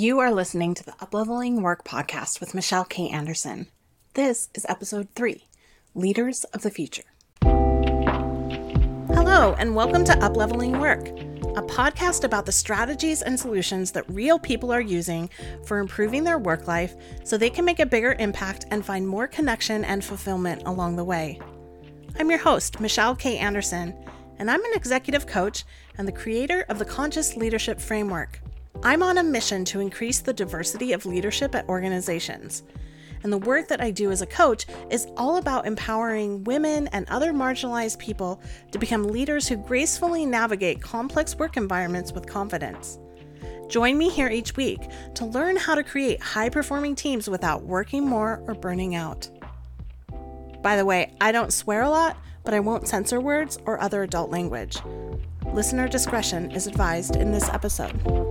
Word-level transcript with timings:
You 0.00 0.20
are 0.20 0.30
listening 0.30 0.74
to 0.74 0.84
the 0.84 0.92
Upleveling 0.92 1.60
Work 1.60 1.82
podcast 1.82 2.38
with 2.38 2.54
Michelle 2.54 2.84
K. 2.84 3.08
Anderson. 3.08 3.66
This 4.14 4.48
is 4.54 4.64
episode 4.68 5.08
three 5.16 5.48
Leaders 5.92 6.44
of 6.54 6.62
the 6.62 6.70
Future. 6.70 7.02
Hello, 9.12 9.56
and 9.58 9.74
welcome 9.74 10.04
to 10.04 10.12
Upleveling 10.12 10.78
Work, 10.78 11.08
a 11.58 11.62
podcast 11.62 12.22
about 12.22 12.46
the 12.46 12.52
strategies 12.52 13.22
and 13.22 13.40
solutions 13.40 13.90
that 13.90 14.08
real 14.08 14.38
people 14.38 14.70
are 14.70 14.80
using 14.80 15.28
for 15.64 15.80
improving 15.80 16.22
their 16.22 16.38
work 16.38 16.68
life 16.68 16.94
so 17.24 17.36
they 17.36 17.50
can 17.50 17.64
make 17.64 17.80
a 17.80 17.84
bigger 17.84 18.14
impact 18.20 18.66
and 18.70 18.86
find 18.86 19.04
more 19.04 19.26
connection 19.26 19.84
and 19.84 20.04
fulfillment 20.04 20.62
along 20.64 20.94
the 20.94 21.04
way. 21.04 21.40
I'm 22.20 22.30
your 22.30 22.38
host, 22.38 22.78
Michelle 22.78 23.16
K. 23.16 23.36
Anderson, 23.38 23.96
and 24.38 24.48
I'm 24.48 24.64
an 24.64 24.74
executive 24.76 25.26
coach 25.26 25.64
and 25.96 26.06
the 26.06 26.12
creator 26.12 26.64
of 26.68 26.78
the 26.78 26.84
Conscious 26.84 27.36
Leadership 27.36 27.80
Framework. 27.80 28.40
I'm 28.84 29.02
on 29.02 29.18
a 29.18 29.24
mission 29.24 29.64
to 29.66 29.80
increase 29.80 30.20
the 30.20 30.32
diversity 30.32 30.92
of 30.92 31.04
leadership 31.04 31.56
at 31.56 31.68
organizations. 31.68 32.62
And 33.24 33.32
the 33.32 33.38
work 33.38 33.66
that 33.68 33.80
I 33.80 33.90
do 33.90 34.12
as 34.12 34.22
a 34.22 34.26
coach 34.26 34.66
is 34.88 35.08
all 35.16 35.38
about 35.38 35.66
empowering 35.66 36.44
women 36.44 36.86
and 36.88 37.08
other 37.08 37.32
marginalized 37.32 37.98
people 37.98 38.40
to 38.70 38.78
become 38.78 39.08
leaders 39.08 39.48
who 39.48 39.56
gracefully 39.56 40.24
navigate 40.24 40.80
complex 40.80 41.36
work 41.36 41.56
environments 41.56 42.12
with 42.12 42.28
confidence. 42.28 43.00
Join 43.68 43.98
me 43.98 44.10
here 44.10 44.28
each 44.28 44.56
week 44.56 44.80
to 45.14 45.26
learn 45.26 45.56
how 45.56 45.74
to 45.74 45.82
create 45.82 46.22
high 46.22 46.48
performing 46.48 46.94
teams 46.94 47.28
without 47.28 47.64
working 47.64 48.06
more 48.06 48.44
or 48.46 48.54
burning 48.54 48.94
out. 48.94 49.28
By 50.62 50.76
the 50.76 50.84
way, 50.84 51.12
I 51.20 51.32
don't 51.32 51.52
swear 51.52 51.82
a 51.82 51.90
lot, 51.90 52.16
but 52.44 52.54
I 52.54 52.60
won't 52.60 52.86
censor 52.86 53.20
words 53.20 53.58
or 53.66 53.80
other 53.80 54.04
adult 54.04 54.30
language. 54.30 54.78
Listener 55.52 55.88
discretion 55.88 56.52
is 56.52 56.68
advised 56.68 57.16
in 57.16 57.32
this 57.32 57.48
episode. 57.48 58.27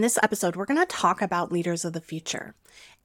In 0.00 0.02
this 0.02 0.18
episode, 0.22 0.56
we're 0.56 0.64
going 0.64 0.80
to 0.80 0.86
talk 0.86 1.20
about 1.20 1.52
leaders 1.52 1.84
of 1.84 1.92
the 1.92 2.00
future. 2.00 2.54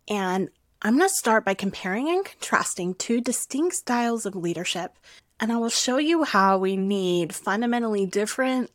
And 0.07 0.47
I'm 0.81 0.95
going 0.95 1.09
to 1.09 1.13
start 1.13 1.43
by 1.43 1.53
comparing 1.53 2.07
and 2.07 2.23
contrasting 2.23 2.93
two 2.93 3.19
distinct 3.19 3.75
styles 3.75 4.25
of 4.25 4.33
leadership. 4.33 4.97
And 5.37 5.51
I 5.51 5.57
will 5.57 5.67
show 5.67 5.97
you 5.97 6.23
how 6.23 6.57
we 6.57 6.77
need 6.77 7.35
fundamentally 7.35 8.05
different 8.05 8.71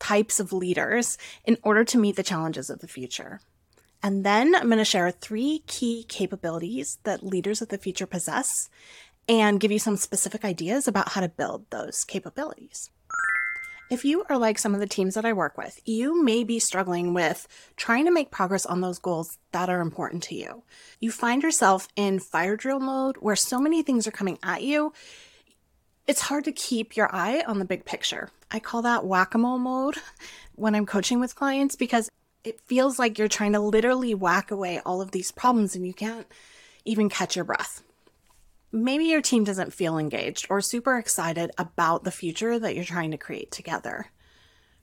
types 0.00 0.40
of 0.40 0.54
leaders 0.54 1.18
in 1.44 1.58
order 1.62 1.84
to 1.84 1.98
meet 1.98 2.16
the 2.16 2.22
challenges 2.22 2.70
of 2.70 2.78
the 2.78 2.88
future. 2.88 3.40
And 4.02 4.24
then 4.24 4.54
I'm 4.54 4.68
going 4.68 4.78
to 4.78 4.84
share 4.86 5.10
three 5.10 5.64
key 5.66 6.06
capabilities 6.08 6.98
that 7.02 7.22
leaders 7.22 7.60
of 7.60 7.68
the 7.68 7.76
future 7.76 8.06
possess 8.06 8.70
and 9.28 9.60
give 9.60 9.70
you 9.70 9.78
some 9.78 9.98
specific 9.98 10.46
ideas 10.46 10.88
about 10.88 11.10
how 11.10 11.20
to 11.20 11.28
build 11.28 11.66
those 11.68 12.04
capabilities. 12.04 12.88
If 13.94 14.04
you 14.04 14.24
are 14.28 14.38
like 14.38 14.58
some 14.58 14.74
of 14.74 14.80
the 14.80 14.88
teams 14.88 15.14
that 15.14 15.24
I 15.24 15.32
work 15.32 15.56
with, 15.56 15.80
you 15.84 16.20
may 16.20 16.42
be 16.42 16.58
struggling 16.58 17.14
with 17.14 17.46
trying 17.76 18.06
to 18.06 18.10
make 18.10 18.32
progress 18.32 18.66
on 18.66 18.80
those 18.80 18.98
goals 18.98 19.38
that 19.52 19.70
are 19.70 19.80
important 19.80 20.24
to 20.24 20.34
you. 20.34 20.64
You 20.98 21.12
find 21.12 21.44
yourself 21.44 21.86
in 21.94 22.18
fire 22.18 22.56
drill 22.56 22.80
mode 22.80 23.18
where 23.18 23.36
so 23.36 23.60
many 23.60 23.84
things 23.84 24.08
are 24.08 24.10
coming 24.10 24.36
at 24.42 24.64
you. 24.64 24.92
It's 26.08 26.22
hard 26.22 26.42
to 26.46 26.50
keep 26.50 26.96
your 26.96 27.08
eye 27.14 27.44
on 27.46 27.60
the 27.60 27.64
big 27.64 27.84
picture. 27.84 28.30
I 28.50 28.58
call 28.58 28.82
that 28.82 29.04
whack 29.06 29.32
a 29.32 29.38
mole 29.38 29.60
mode 29.60 29.98
when 30.56 30.74
I'm 30.74 30.86
coaching 30.86 31.20
with 31.20 31.36
clients 31.36 31.76
because 31.76 32.10
it 32.42 32.60
feels 32.62 32.98
like 32.98 33.16
you're 33.16 33.28
trying 33.28 33.52
to 33.52 33.60
literally 33.60 34.12
whack 34.12 34.50
away 34.50 34.80
all 34.84 35.02
of 35.02 35.12
these 35.12 35.30
problems 35.30 35.76
and 35.76 35.86
you 35.86 35.94
can't 35.94 36.26
even 36.84 37.08
catch 37.08 37.36
your 37.36 37.44
breath 37.44 37.80
maybe 38.74 39.04
your 39.04 39.22
team 39.22 39.44
doesn't 39.44 39.72
feel 39.72 39.98
engaged 39.98 40.48
or 40.50 40.60
super 40.60 40.98
excited 40.98 41.52
about 41.56 42.02
the 42.02 42.10
future 42.10 42.58
that 42.58 42.74
you're 42.74 42.84
trying 42.84 43.12
to 43.12 43.16
create 43.16 43.52
together. 43.52 44.06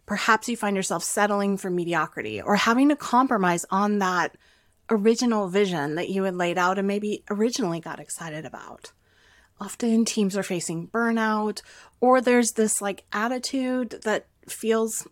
Perhaps 0.06 0.48
you 0.48 0.56
find 0.56 0.75
yourself 0.75 1.03
settling 1.03 1.58
for 1.58 1.70
mediocrity 1.70 2.42
or 2.42 2.56
having 2.56 2.89
to 2.89 2.95
compromise 2.95 3.66
on 3.70 4.00
that 4.00 4.38
original 4.89 5.50
vision 5.50 5.95
that 5.95 6.09
you 6.09 6.23
had 6.23 6.36
laid 6.36 6.58
out 6.58 6.80
and 6.80 6.88
maybe 6.88 7.23
originally 7.30 7.80
got 7.80 7.99
excited 7.99 8.45
about. 8.45 8.93
Often 9.60 10.05
teams 10.05 10.38
are 10.38 10.44
facing 10.44 10.88
burnout 10.88 11.61
or 11.99 12.21
there's 12.21 12.54
this 12.54 12.82
like 12.82 13.04
attitude 13.11 14.02
that 14.04 14.26
feels 14.48 15.05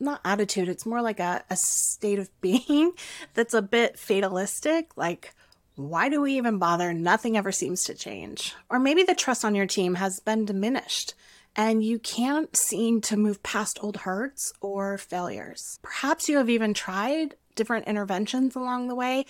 not 0.00 0.20
attitude, 0.24 0.68
it's 0.68 0.86
more 0.86 1.02
like 1.02 1.20
a, 1.20 1.44
a 1.50 1.56
state 1.56 2.18
of 2.18 2.28
being 2.40 2.92
that's 3.34 3.54
a 3.54 3.62
bit 3.62 3.98
fatalistic, 3.98 4.96
like, 4.96 5.34
why 5.76 6.08
do 6.08 6.20
we 6.20 6.36
even 6.36 6.58
bother? 6.58 6.92
Nothing 6.92 7.36
ever 7.36 7.50
seems 7.50 7.84
to 7.84 7.94
change. 7.94 8.54
Or 8.70 8.78
maybe 8.78 9.02
the 9.02 9.14
trust 9.14 9.44
on 9.44 9.54
your 9.54 9.66
team 9.66 9.96
has 9.96 10.20
been 10.20 10.44
diminished 10.44 11.14
and 11.56 11.84
you 11.84 11.98
can't 11.98 12.56
seem 12.56 13.00
to 13.00 13.16
move 13.16 13.42
past 13.42 13.78
old 13.82 13.98
hurts 13.98 14.52
or 14.60 14.98
failures. 14.98 15.78
Perhaps 15.82 16.28
you 16.28 16.38
have 16.38 16.50
even 16.50 16.74
tried 16.74 17.36
different 17.54 17.86
interventions 17.86 18.56
along 18.56 18.88
the 18.88 18.94
way, 18.94 19.24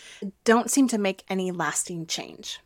don't 0.44 0.71
seem 0.71 0.88
to 0.88 0.99
make 0.99 1.25
any 1.28 1.50
lasting 1.50 2.06
change. 2.06 2.61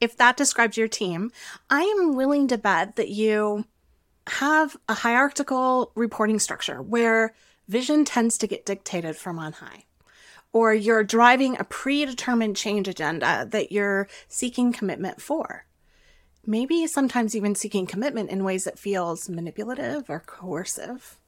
If 0.00 0.16
that 0.16 0.36
describes 0.36 0.76
your 0.76 0.88
team, 0.88 1.30
I 1.70 1.82
am 1.82 2.16
willing 2.16 2.48
to 2.48 2.58
bet 2.58 2.96
that 2.96 3.08
you 3.08 3.64
have 4.26 4.76
a 4.88 4.94
hierarchical 4.94 5.92
reporting 5.94 6.40
structure 6.40 6.82
where 6.82 7.34
vision 7.68 8.04
tends 8.04 8.36
to 8.38 8.48
get 8.48 8.66
dictated 8.66 9.16
from 9.16 9.38
on 9.38 9.52
high 9.52 9.84
or 10.52 10.74
you're 10.74 11.04
driving 11.04 11.58
a 11.58 11.64
predetermined 11.64 12.56
change 12.56 12.88
agenda 12.88 13.46
that 13.50 13.72
you're 13.72 14.08
seeking 14.28 14.72
commitment 14.72 15.20
for. 15.20 15.64
Maybe 16.44 16.86
sometimes 16.86 17.36
even 17.36 17.54
seeking 17.54 17.86
commitment 17.86 18.30
in 18.30 18.44
ways 18.44 18.64
that 18.64 18.78
feels 18.78 19.28
manipulative 19.28 20.10
or 20.10 20.20
coercive. 20.20 21.18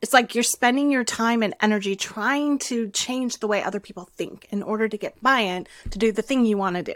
It's 0.00 0.12
like 0.12 0.34
you're 0.34 0.42
spending 0.42 0.90
your 0.90 1.04
time 1.04 1.44
and 1.44 1.54
energy 1.60 1.94
trying 1.94 2.58
to 2.58 2.90
change 2.90 3.38
the 3.38 3.46
way 3.46 3.62
other 3.62 3.78
people 3.78 4.08
think 4.16 4.48
in 4.50 4.62
order 4.62 4.88
to 4.88 4.98
get 4.98 5.22
buy-in 5.22 5.66
to 5.90 5.98
do 5.98 6.10
the 6.10 6.22
thing 6.22 6.44
you 6.44 6.58
want 6.58 6.74
to 6.74 6.82
do. 6.82 6.94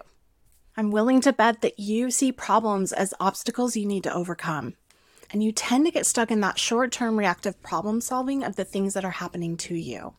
I'm 0.76 0.90
willing 0.90 1.20
to 1.22 1.32
bet 1.32 1.62
that 1.62 1.78
you 1.78 2.10
see 2.10 2.32
problems 2.32 2.92
as 2.92 3.14
obstacles 3.20 3.76
you 3.76 3.86
need 3.86 4.02
to 4.02 4.12
overcome. 4.12 4.74
And 5.30 5.42
you 5.42 5.52
tend 5.52 5.86
to 5.86 5.92
get 5.92 6.04
stuck 6.04 6.30
in 6.30 6.40
that 6.40 6.58
short 6.58 6.90
term 6.90 7.16
reactive 7.16 7.62
problem 7.62 8.00
solving 8.00 8.42
of 8.42 8.56
the 8.56 8.64
things 8.64 8.94
that 8.94 9.04
are 9.04 9.10
happening 9.10 9.56
to 9.58 9.74
you 9.74 10.14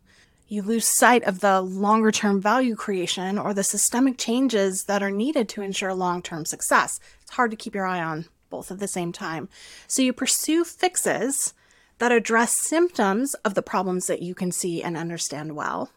you 0.47 0.61
lose 0.61 0.85
sight 0.85 1.23
of 1.23 1.39
the 1.39 1.61
longer 1.61 2.11
term 2.11 2.41
value 2.41 2.75
creation 2.75 3.37
or 3.37 3.53
the 3.53 3.63
systemic 3.63 4.17
changes 4.17 4.85
that 4.85 5.03
are 5.03 5.11
needed 5.11 5.49
to 5.49 5.61
ensure 5.61 5.93
long 5.93 6.21
term 6.21 6.45
success. 6.45 6.99
It's 7.21 7.31
hard 7.31 7.51
to 7.51 7.57
keep 7.57 7.75
your 7.75 7.85
eye 7.85 8.01
on 8.01 8.25
both 8.49 8.71
at 8.71 8.79
the 8.79 8.87
same 8.87 9.11
time. 9.11 9.49
So 9.87 10.01
you 10.01 10.13
pursue 10.13 10.63
fixes 10.63 11.53
that 11.99 12.11
address 12.11 12.55
symptoms 12.55 13.33
of 13.35 13.55
the 13.55 13.61
problems 13.61 14.07
that 14.07 14.21
you 14.21 14.35
can 14.35 14.51
see 14.51 14.83
and 14.83 14.95
understand 14.95 15.55
well, 15.55 15.91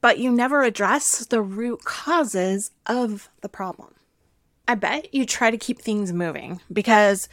but 0.00 0.18
you 0.18 0.30
never 0.30 0.62
address 0.62 1.24
the 1.24 1.40
root 1.40 1.84
causes 1.84 2.70
of 2.86 3.28
the 3.40 3.48
problem. 3.48 3.94
I 4.66 4.74
bet 4.74 5.12
you 5.14 5.24
try 5.24 5.50
to 5.50 5.58
keep 5.58 5.80
things 5.80 6.12
moving 6.12 6.60
because 6.72 7.28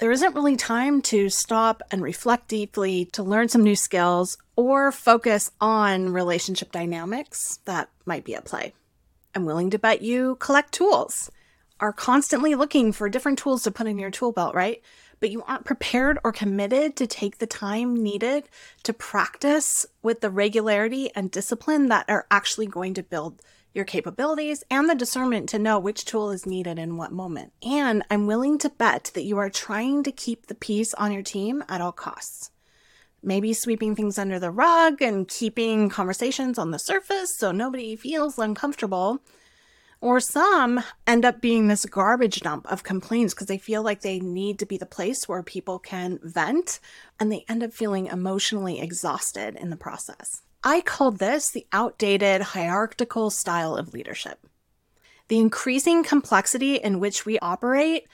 there 0.00 0.10
isn't 0.10 0.34
really 0.34 0.56
time 0.56 1.02
to 1.02 1.28
stop 1.28 1.82
and 1.90 2.02
reflect 2.02 2.48
deeply 2.48 3.04
to 3.04 3.22
learn 3.22 3.50
some 3.50 3.62
new 3.62 3.76
skills 3.76 4.38
or 4.56 4.90
focus 4.90 5.50
on 5.60 6.14
relationship 6.14 6.72
dynamics 6.72 7.58
that 7.66 7.90
might 8.06 8.24
be 8.24 8.34
at 8.34 8.46
play. 8.46 8.72
I'm 9.34 9.44
willing 9.44 9.68
to 9.70 9.78
bet 9.78 10.00
you 10.00 10.36
collect 10.36 10.72
tools, 10.72 11.30
are 11.80 11.92
constantly 11.92 12.54
looking 12.54 12.92
for 12.92 13.10
different 13.10 13.38
tools 13.38 13.62
to 13.64 13.70
put 13.70 13.86
in 13.86 13.98
your 13.98 14.10
tool 14.10 14.32
belt, 14.32 14.54
right? 14.54 14.82
But 15.20 15.30
you 15.30 15.42
aren't 15.42 15.66
prepared 15.66 16.18
or 16.24 16.32
committed 16.32 16.96
to 16.96 17.06
take 17.06 17.36
the 17.36 17.46
time 17.46 18.02
needed 18.02 18.44
to 18.84 18.94
practice 18.94 19.84
with 20.02 20.22
the 20.22 20.30
regularity 20.30 21.10
and 21.14 21.30
discipline 21.30 21.88
that 21.90 22.06
are 22.08 22.26
actually 22.30 22.66
going 22.66 22.94
to 22.94 23.02
build 23.02 23.42
your 23.72 23.84
capabilities 23.84 24.64
and 24.70 24.88
the 24.88 24.94
discernment 24.94 25.48
to 25.50 25.58
know 25.58 25.78
which 25.78 26.04
tool 26.04 26.30
is 26.30 26.46
needed 26.46 26.78
in 26.78 26.96
what 26.96 27.12
moment. 27.12 27.52
And 27.62 28.02
I'm 28.10 28.26
willing 28.26 28.58
to 28.58 28.70
bet 28.70 29.10
that 29.14 29.24
you 29.24 29.38
are 29.38 29.50
trying 29.50 30.02
to 30.04 30.12
keep 30.12 30.46
the 30.46 30.54
peace 30.54 30.94
on 30.94 31.12
your 31.12 31.22
team 31.22 31.64
at 31.68 31.80
all 31.80 31.92
costs 31.92 32.50
maybe 33.22 33.52
sweeping 33.52 33.94
things 33.94 34.18
under 34.18 34.38
the 34.38 34.50
rug 34.50 35.02
and 35.02 35.28
keeping 35.28 35.88
conversations 35.88 36.58
on 36.58 36.70
the 36.70 36.78
surface 36.78 37.36
so 37.36 37.52
nobody 37.52 37.96
feels 37.96 38.38
uncomfortable. 38.38 39.20
Or 40.02 40.18
some 40.18 40.82
end 41.06 41.26
up 41.26 41.42
being 41.42 41.68
this 41.68 41.84
garbage 41.84 42.40
dump 42.40 42.70
of 42.72 42.82
complaints 42.82 43.34
because 43.34 43.48
they 43.48 43.58
feel 43.58 43.82
like 43.82 44.00
they 44.00 44.18
need 44.18 44.58
to 44.60 44.66
be 44.66 44.78
the 44.78 44.86
place 44.86 45.28
where 45.28 45.42
people 45.42 45.78
can 45.78 46.18
vent 46.22 46.80
and 47.18 47.30
they 47.30 47.44
end 47.50 47.62
up 47.62 47.74
feeling 47.74 48.06
emotionally 48.06 48.80
exhausted 48.80 49.56
in 49.56 49.68
the 49.68 49.76
process. 49.76 50.40
I 50.62 50.82
call 50.82 51.10
this 51.10 51.50
the 51.50 51.66
outdated 51.72 52.42
hierarchical 52.42 53.30
style 53.30 53.76
of 53.76 53.94
leadership. 53.94 54.46
The 55.28 55.38
increasing 55.38 56.02
complexity 56.02 56.74
in 56.74 57.00
which 57.00 57.24
we 57.24 57.38
operate 57.38 58.06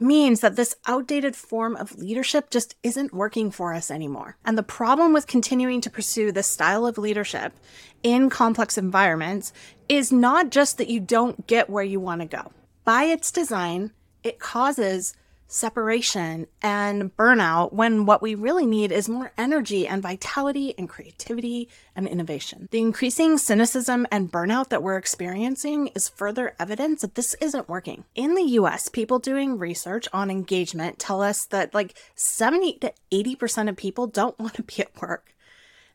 means 0.00 0.40
that 0.40 0.56
this 0.56 0.76
outdated 0.86 1.34
form 1.34 1.76
of 1.76 1.96
leadership 1.96 2.50
just 2.50 2.76
isn't 2.82 3.14
working 3.14 3.50
for 3.50 3.72
us 3.72 3.90
anymore. 3.90 4.36
And 4.44 4.56
the 4.58 4.62
problem 4.62 5.12
with 5.12 5.26
continuing 5.26 5.80
to 5.80 5.90
pursue 5.90 6.30
this 6.30 6.46
style 6.46 6.86
of 6.86 6.98
leadership 6.98 7.54
in 8.02 8.28
complex 8.28 8.76
environments 8.76 9.52
is 9.88 10.12
not 10.12 10.50
just 10.50 10.78
that 10.78 10.88
you 10.88 11.00
don't 11.00 11.46
get 11.46 11.70
where 11.70 11.84
you 11.84 12.00
want 12.00 12.20
to 12.20 12.26
go. 12.26 12.52
By 12.84 13.04
its 13.04 13.32
design, 13.32 13.92
it 14.22 14.38
causes 14.38 15.14
separation, 15.48 16.46
and 16.62 17.16
burnout 17.16 17.72
when 17.72 18.06
what 18.06 18.22
we 18.22 18.34
really 18.34 18.66
need 18.66 18.92
is 18.92 19.08
more 19.08 19.32
energy 19.36 19.88
and 19.88 20.02
vitality 20.02 20.74
and 20.78 20.88
creativity 20.88 21.68
and 21.96 22.06
innovation. 22.06 22.68
The 22.70 22.80
increasing 22.80 23.38
cynicism 23.38 24.06
and 24.12 24.30
burnout 24.30 24.68
that 24.68 24.82
we're 24.82 24.98
experiencing 24.98 25.88
is 25.88 26.08
further 26.08 26.54
evidence 26.60 27.00
that 27.00 27.14
this 27.14 27.34
isn't 27.40 27.68
working. 27.68 28.04
In 28.14 28.34
the 28.34 28.42
US, 28.42 28.88
people 28.88 29.18
doing 29.18 29.58
research 29.58 30.06
on 30.12 30.30
engagement 30.30 30.98
tell 30.98 31.22
us 31.22 31.46
that 31.46 31.74
like 31.74 31.96
70 32.14 32.74
to 32.80 32.92
80% 33.10 33.70
of 33.70 33.76
people 33.76 34.06
don't 34.06 34.38
want 34.38 34.54
to 34.54 34.62
be 34.62 34.80
at 34.80 35.00
work. 35.00 35.34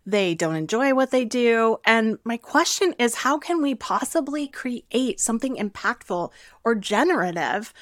They 0.06 0.36
don't 0.36 0.58
enjoy 0.58 0.94
what 0.94 1.12
they 1.12 1.24
do. 1.24 1.78
And 1.86 2.18
my 2.26 2.36
question 2.38 2.94
is 3.00 3.16
how 3.16 3.38
can 3.38 3.62
we 3.62 3.74
possibly 3.74 4.48
create 4.48 5.20
something 5.20 5.56
impactful 5.56 6.32
or 6.66 6.76
generative 6.76 7.74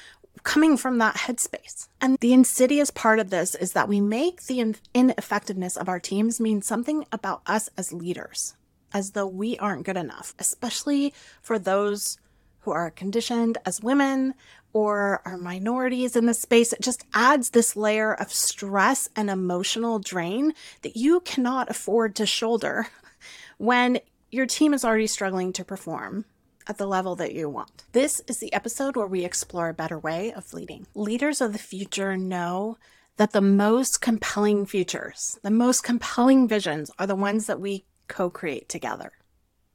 coming 0.42 0.76
from 0.76 0.98
that 0.98 1.16
headspace? 1.16 1.88
And 2.00 2.18
the 2.18 2.32
insidious 2.32 2.90
part 2.90 3.18
of 3.18 3.30
this 3.30 3.54
is 3.54 3.72
that 3.72 3.88
we 3.88 4.00
make 4.00 4.42
the 4.42 4.74
ineffectiveness 4.94 5.76
of 5.76 5.88
our 5.88 6.00
teams 6.00 6.40
mean 6.40 6.62
something 6.62 7.04
about 7.12 7.42
us 7.46 7.68
as 7.76 7.92
leaders, 7.92 8.54
as 8.92 9.12
though 9.12 9.26
we 9.26 9.58
aren't 9.58 9.86
good 9.86 9.96
enough, 9.96 10.34
especially 10.38 11.14
for 11.40 11.58
those 11.58 12.18
who 12.60 12.70
are 12.70 12.90
conditioned 12.90 13.58
as 13.66 13.82
women 13.82 14.34
or 14.72 15.20
are 15.24 15.36
minorities 15.36 16.16
in 16.16 16.26
the 16.26 16.34
space. 16.34 16.72
It 16.72 16.80
just 16.80 17.04
adds 17.12 17.50
this 17.50 17.76
layer 17.76 18.14
of 18.14 18.32
stress 18.32 19.08
and 19.16 19.28
emotional 19.28 19.98
drain 19.98 20.54
that 20.82 20.96
you 20.96 21.20
cannot 21.20 21.70
afford 21.70 22.14
to 22.16 22.26
shoulder 22.26 22.86
when 23.58 24.00
your 24.30 24.46
team 24.46 24.72
is 24.72 24.84
already 24.84 25.06
struggling 25.06 25.52
to 25.52 25.64
perform 25.64 26.24
at 26.66 26.78
the 26.78 26.86
level 26.86 27.16
that 27.16 27.34
you 27.34 27.48
want. 27.48 27.84
This 27.92 28.20
is 28.26 28.38
the 28.38 28.52
episode 28.52 28.96
where 28.96 29.06
we 29.06 29.24
explore 29.24 29.68
a 29.68 29.74
better 29.74 29.98
way 29.98 30.32
of 30.32 30.52
leading. 30.52 30.86
Leaders 30.94 31.40
of 31.40 31.52
the 31.52 31.58
future 31.58 32.16
know 32.16 32.78
that 33.16 33.32
the 33.32 33.40
most 33.40 34.00
compelling 34.00 34.66
futures, 34.66 35.38
the 35.42 35.50
most 35.50 35.82
compelling 35.82 36.48
visions 36.48 36.90
are 36.98 37.06
the 37.06 37.14
ones 37.14 37.46
that 37.46 37.60
we 37.60 37.84
co 38.08 38.30
create 38.30 38.68
together. 38.68 39.12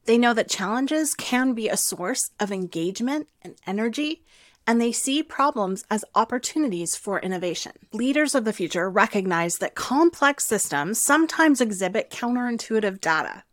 They 0.06 0.18
know 0.18 0.34
that 0.34 0.50
challenges 0.50 1.14
can 1.14 1.54
be 1.54 1.68
a 1.68 1.78
source 1.78 2.32
of 2.40 2.52
engagement 2.52 3.28
and 3.42 3.56
energy, 3.68 4.24
and 4.66 4.82
they 4.82 4.92
see 4.92 5.22
problems 5.22 5.84
as 5.90 6.06
opportunities 6.16 6.96
for 6.96 7.20
innovation. 7.20 7.74
Leaders 7.92 8.34
of 8.34 8.46
the 8.46 8.54
future 8.54 8.90
recognize 8.90 9.58
that 9.58 9.76
complex 9.76 10.46
systems 10.46 11.02
sometimes 11.02 11.62
exhibit 11.62 12.10
counterintuitive 12.10 13.02
data. 13.02 13.44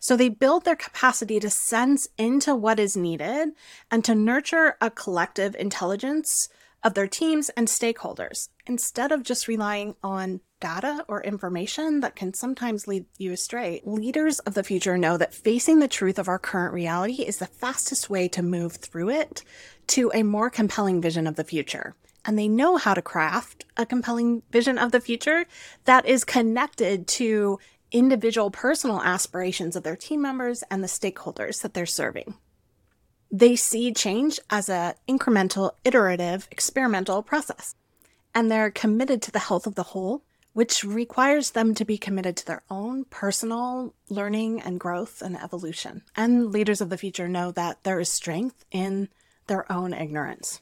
So 0.00 0.16
they 0.16 0.28
build 0.28 0.64
their 0.64 0.76
capacity 0.76 1.40
to 1.40 1.50
sense 1.50 2.08
into 2.18 2.54
what 2.54 2.78
is 2.78 2.96
needed 2.96 3.50
and 3.90 4.04
to 4.04 4.14
nurture 4.14 4.76
a 4.80 4.90
collective 4.90 5.54
intelligence 5.56 6.48
of 6.82 6.94
their 6.94 7.06
teams 7.06 7.48
and 7.50 7.68
stakeholders 7.68 8.48
instead 8.66 9.12
of 9.12 9.22
just 9.22 9.48
relying 9.48 9.94
on 10.02 10.40
data 10.60 11.04
or 11.08 11.22
information 11.22 12.00
that 12.00 12.14
can 12.14 12.32
sometimes 12.32 12.86
lead 12.86 13.04
you 13.18 13.32
astray. 13.32 13.80
Leaders 13.84 14.38
of 14.40 14.54
the 14.54 14.62
future 14.62 14.96
know 14.96 15.16
that 15.16 15.34
facing 15.34 15.80
the 15.80 15.88
truth 15.88 16.18
of 16.18 16.28
our 16.28 16.38
current 16.38 16.72
reality 16.72 17.22
is 17.22 17.38
the 17.38 17.46
fastest 17.46 18.08
way 18.08 18.28
to 18.28 18.42
move 18.42 18.76
through 18.76 19.10
it 19.10 19.42
to 19.88 20.10
a 20.14 20.22
more 20.22 20.50
compelling 20.50 21.00
vision 21.00 21.26
of 21.26 21.36
the 21.36 21.44
future. 21.44 21.94
And 22.24 22.38
they 22.38 22.46
know 22.46 22.76
how 22.76 22.94
to 22.94 23.02
craft 23.02 23.64
a 23.76 23.84
compelling 23.84 24.42
vision 24.52 24.78
of 24.78 24.92
the 24.92 25.00
future 25.00 25.46
that 25.84 26.06
is 26.06 26.24
connected 26.24 27.08
to 27.08 27.58
individual 27.92 28.50
personal 28.50 29.00
aspirations 29.00 29.76
of 29.76 29.82
their 29.82 29.96
team 29.96 30.22
members 30.22 30.64
and 30.70 30.82
the 30.82 30.88
stakeholders 30.88 31.62
that 31.62 31.74
they're 31.74 31.86
serving. 31.86 32.34
They 33.30 33.56
see 33.56 33.92
change 33.92 34.40
as 34.50 34.68
an 34.68 34.94
incremental, 35.08 35.72
iterative, 35.84 36.48
experimental 36.50 37.22
process. 37.22 37.74
And 38.34 38.50
they're 38.50 38.70
committed 38.70 39.22
to 39.22 39.30
the 39.30 39.38
health 39.38 39.66
of 39.66 39.74
the 39.74 39.82
whole 39.82 40.22
which 40.52 40.84
requires 40.84 41.52
them 41.52 41.74
to 41.74 41.84
be 41.84 41.96
committed 41.96 42.36
to 42.36 42.46
their 42.46 42.62
own 42.70 43.04
personal 43.06 43.94
learning 44.08 44.60
and 44.60 44.78
growth 44.78 45.22
and 45.22 45.36
evolution. 45.36 46.02
And 46.14 46.52
leaders 46.52 46.80
of 46.80 46.90
the 46.90 46.98
future 46.98 47.28
know 47.28 47.50
that 47.52 47.82
there 47.84 48.00
is 48.00 48.10
strength 48.10 48.64
in 48.70 49.08
their 49.46 49.70
own 49.72 49.94
ignorance. 49.94 50.60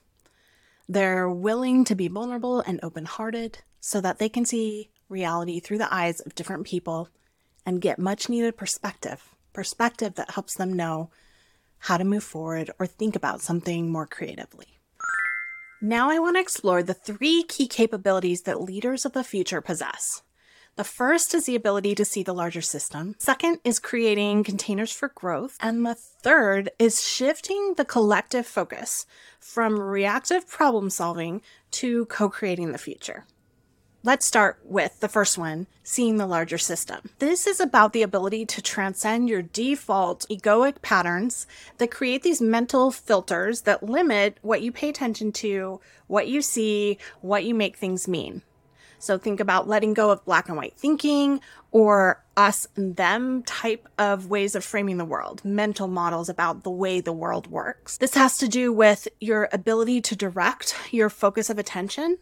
They're 0.89 1.29
willing 1.29 1.85
to 1.85 1.95
be 1.95 2.09
vulnerable 2.09 2.61
and 2.61 2.81
open 2.83 3.05
hearted 3.05 3.59
so 3.81 4.01
that 4.01 4.19
they 4.19 4.29
can 4.29 4.45
see 4.45 4.91
reality 5.09 5.61
through 5.61 5.79
the 5.79 5.93
eyes 5.93 6.21
of 6.21 6.35
different 6.35 6.67
people 6.67 7.09
and 7.65 7.81
get 7.81 7.99
much 7.99 8.29
needed 8.29 8.57
perspective, 8.57 9.35
perspective 9.53 10.15
that 10.15 10.33
helps 10.33 10.55
them 10.55 10.73
know 10.73 11.11
how 11.79 11.97
to 11.97 12.05
move 12.05 12.25
forward 12.25 12.71
or 12.79 12.87
think 12.87 13.17
about 13.17 13.41
something 13.41 13.91
more 13.91 14.07
creatively. 14.07 14.79
Now 15.83 16.11
I 16.11 16.19
want 16.19 16.37
to 16.37 16.41
explore 16.41 16.83
the 16.83 16.95
three 16.95 17.43
key 17.43 17.67
capabilities 17.67 18.43
that 18.43 18.61
leaders 18.61 19.07
of 19.07 19.13
the 19.13 19.25
future 19.25 19.63
possess. 19.63 20.23
The 20.77 20.85
first 20.85 21.35
is 21.35 21.47
the 21.47 21.57
ability 21.57 21.95
to 21.97 22.05
see 22.05 22.23
the 22.23 22.35
larger 22.35 22.61
system. 22.61 23.15
Second 23.19 23.59
is 23.65 23.79
creating 23.79 24.45
containers 24.45 24.93
for 24.93 25.09
growth. 25.09 25.57
And 25.61 25.85
the 25.85 25.95
third 25.95 26.71
is 26.79 27.07
shifting 27.07 27.75
the 27.77 27.85
collective 27.85 28.47
focus 28.47 29.05
from 29.39 29.81
reactive 29.81 30.49
problem 30.49 30.91
solving 30.91 31.43
to 31.73 32.07
co 32.07 32.29
creating 32.29 32.73
the 32.73 32.79
future. 32.79 33.27
Let's 34.03 34.25
start 34.25 34.61
with 34.65 35.01
the 35.01 35.11
first 35.11 35.37
one, 35.37 35.67
seeing 35.83 36.17
the 36.17 36.27
larger 36.27 36.57
system. 36.57 37.11
This 37.19 37.47
is 37.47 37.61
about 37.61 37.93
the 37.93 38.01
ability 38.01 38.47
to 38.47 38.63
transcend 38.63 39.29
your 39.29 39.43
default 39.43 40.25
egoic 40.31 40.81
patterns 40.81 41.47
that 41.77 41.91
create 41.91 42.23
these 42.23 42.41
mental 42.41 42.91
filters 42.91 43.63
that 43.63 43.83
limit 43.83 44.39
what 44.41 44.63
you 44.63 44.73
pay 44.73 44.89
attention 44.89 45.33
to, 45.33 45.83
what 46.07 46.29
you 46.29 46.41
see, 46.41 46.97
what 47.21 47.45
you 47.45 47.55
make 47.55 47.77
things 47.77 48.09
mean. 48.09 48.41
So 48.99 49.19
think 49.19 49.39
about 49.39 49.69
letting 49.69 49.93
go 49.93 50.11
of 50.11 50.25
black 50.25 50.49
and 50.49 50.57
white 50.57 50.79
thinking 50.79 51.43
or 51.71 52.25
us 52.39 52.67
and 52.77 52.97
them 52.97 53.43
type 53.43 53.87
of 53.99 54.31
ways 54.31 54.55
of 54.55 54.65
framing 54.65 54.97
the 54.97 55.05
world, 55.05 55.45
mental 55.45 55.89
models 55.89 56.31
about 56.31 56.65
the 56.65 56.71
way 56.71 57.03
the 57.03 57.13
world 57.13 57.49
works. 57.49 57.99
This 57.99 58.15
has 58.15 58.39
to 58.39 58.49
do 58.49 58.73
with 58.73 59.09
your 59.21 59.51
ability 59.53 60.01
to 60.03 60.17
direct 60.17 60.75
your 60.91 61.11
focus 61.11 61.51
of 61.51 61.59
attention 61.59 62.17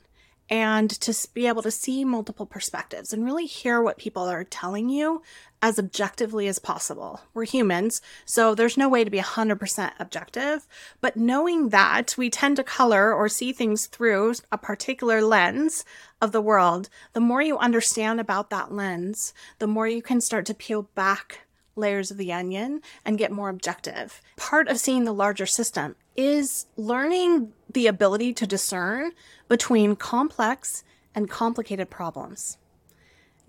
and 0.51 0.91
to 0.91 1.15
be 1.35 1.47
able 1.47 1.63
to 1.63 1.71
see 1.71 2.05
multiple 2.05 2.47
perspectives 2.47 3.13
and 3.13 3.25
really 3.25 3.47
hear 3.47 3.83
what 3.83 3.99
people 3.99 4.25
are 4.25 4.45
telling 4.45 4.89
you 4.89 5.23
as 5.61 5.79
objectively 5.79 6.47
as 6.47 6.59
possible. 6.59 7.21
We're 7.35 7.45
humans, 7.45 8.01
so 8.25 8.55
there's 8.55 8.77
no 8.77 8.89
way 8.89 9.05
to 9.05 9.11
be 9.11 9.19
100% 9.19 9.93
objective, 9.99 10.67
but 11.01 11.17
knowing 11.17 11.71
that 11.71 12.15
we 12.17 12.31
tend 12.31 12.57
to 12.57 12.65
color 12.65 13.13
or 13.13 13.29
see 13.29 13.53
things 13.53 13.87
through 13.87 14.35
a 14.53 14.59
particular 14.59 15.21
lens 15.21 15.85
of 16.21 16.33
the 16.33 16.41
world, 16.41 16.89
the 17.13 17.21
more 17.21 17.43
you 17.43 17.59
understand 17.59 18.21
about 18.21 18.51
that 18.51 18.73
lens, 18.73 19.35
the 19.59 19.67
more 19.67 19.89
you 19.89 20.03
can 20.03 20.21
start 20.21 20.47
to 20.47 20.55
peel 20.55 20.83
back 20.95 21.41
layers 21.79 22.11
of 22.11 22.17
the 22.17 22.33
onion 22.33 22.81
and 23.05 23.19
get 23.19 23.33
more 23.33 23.49
objective. 23.49 24.21
Part 24.37 24.69
of 24.69 24.79
seeing 24.79 25.05
the 25.05 25.13
larger 25.13 25.47
system 25.47 25.97
is 26.19 26.67
learning 26.77 27.53
the 27.73 27.87
ability 27.87 28.35
to 28.35 28.45
discern 28.45 29.13
between 29.47 29.95
complex 29.95 30.83
and 31.15 31.31
complicated 31.31 31.89
problems. 31.89 32.59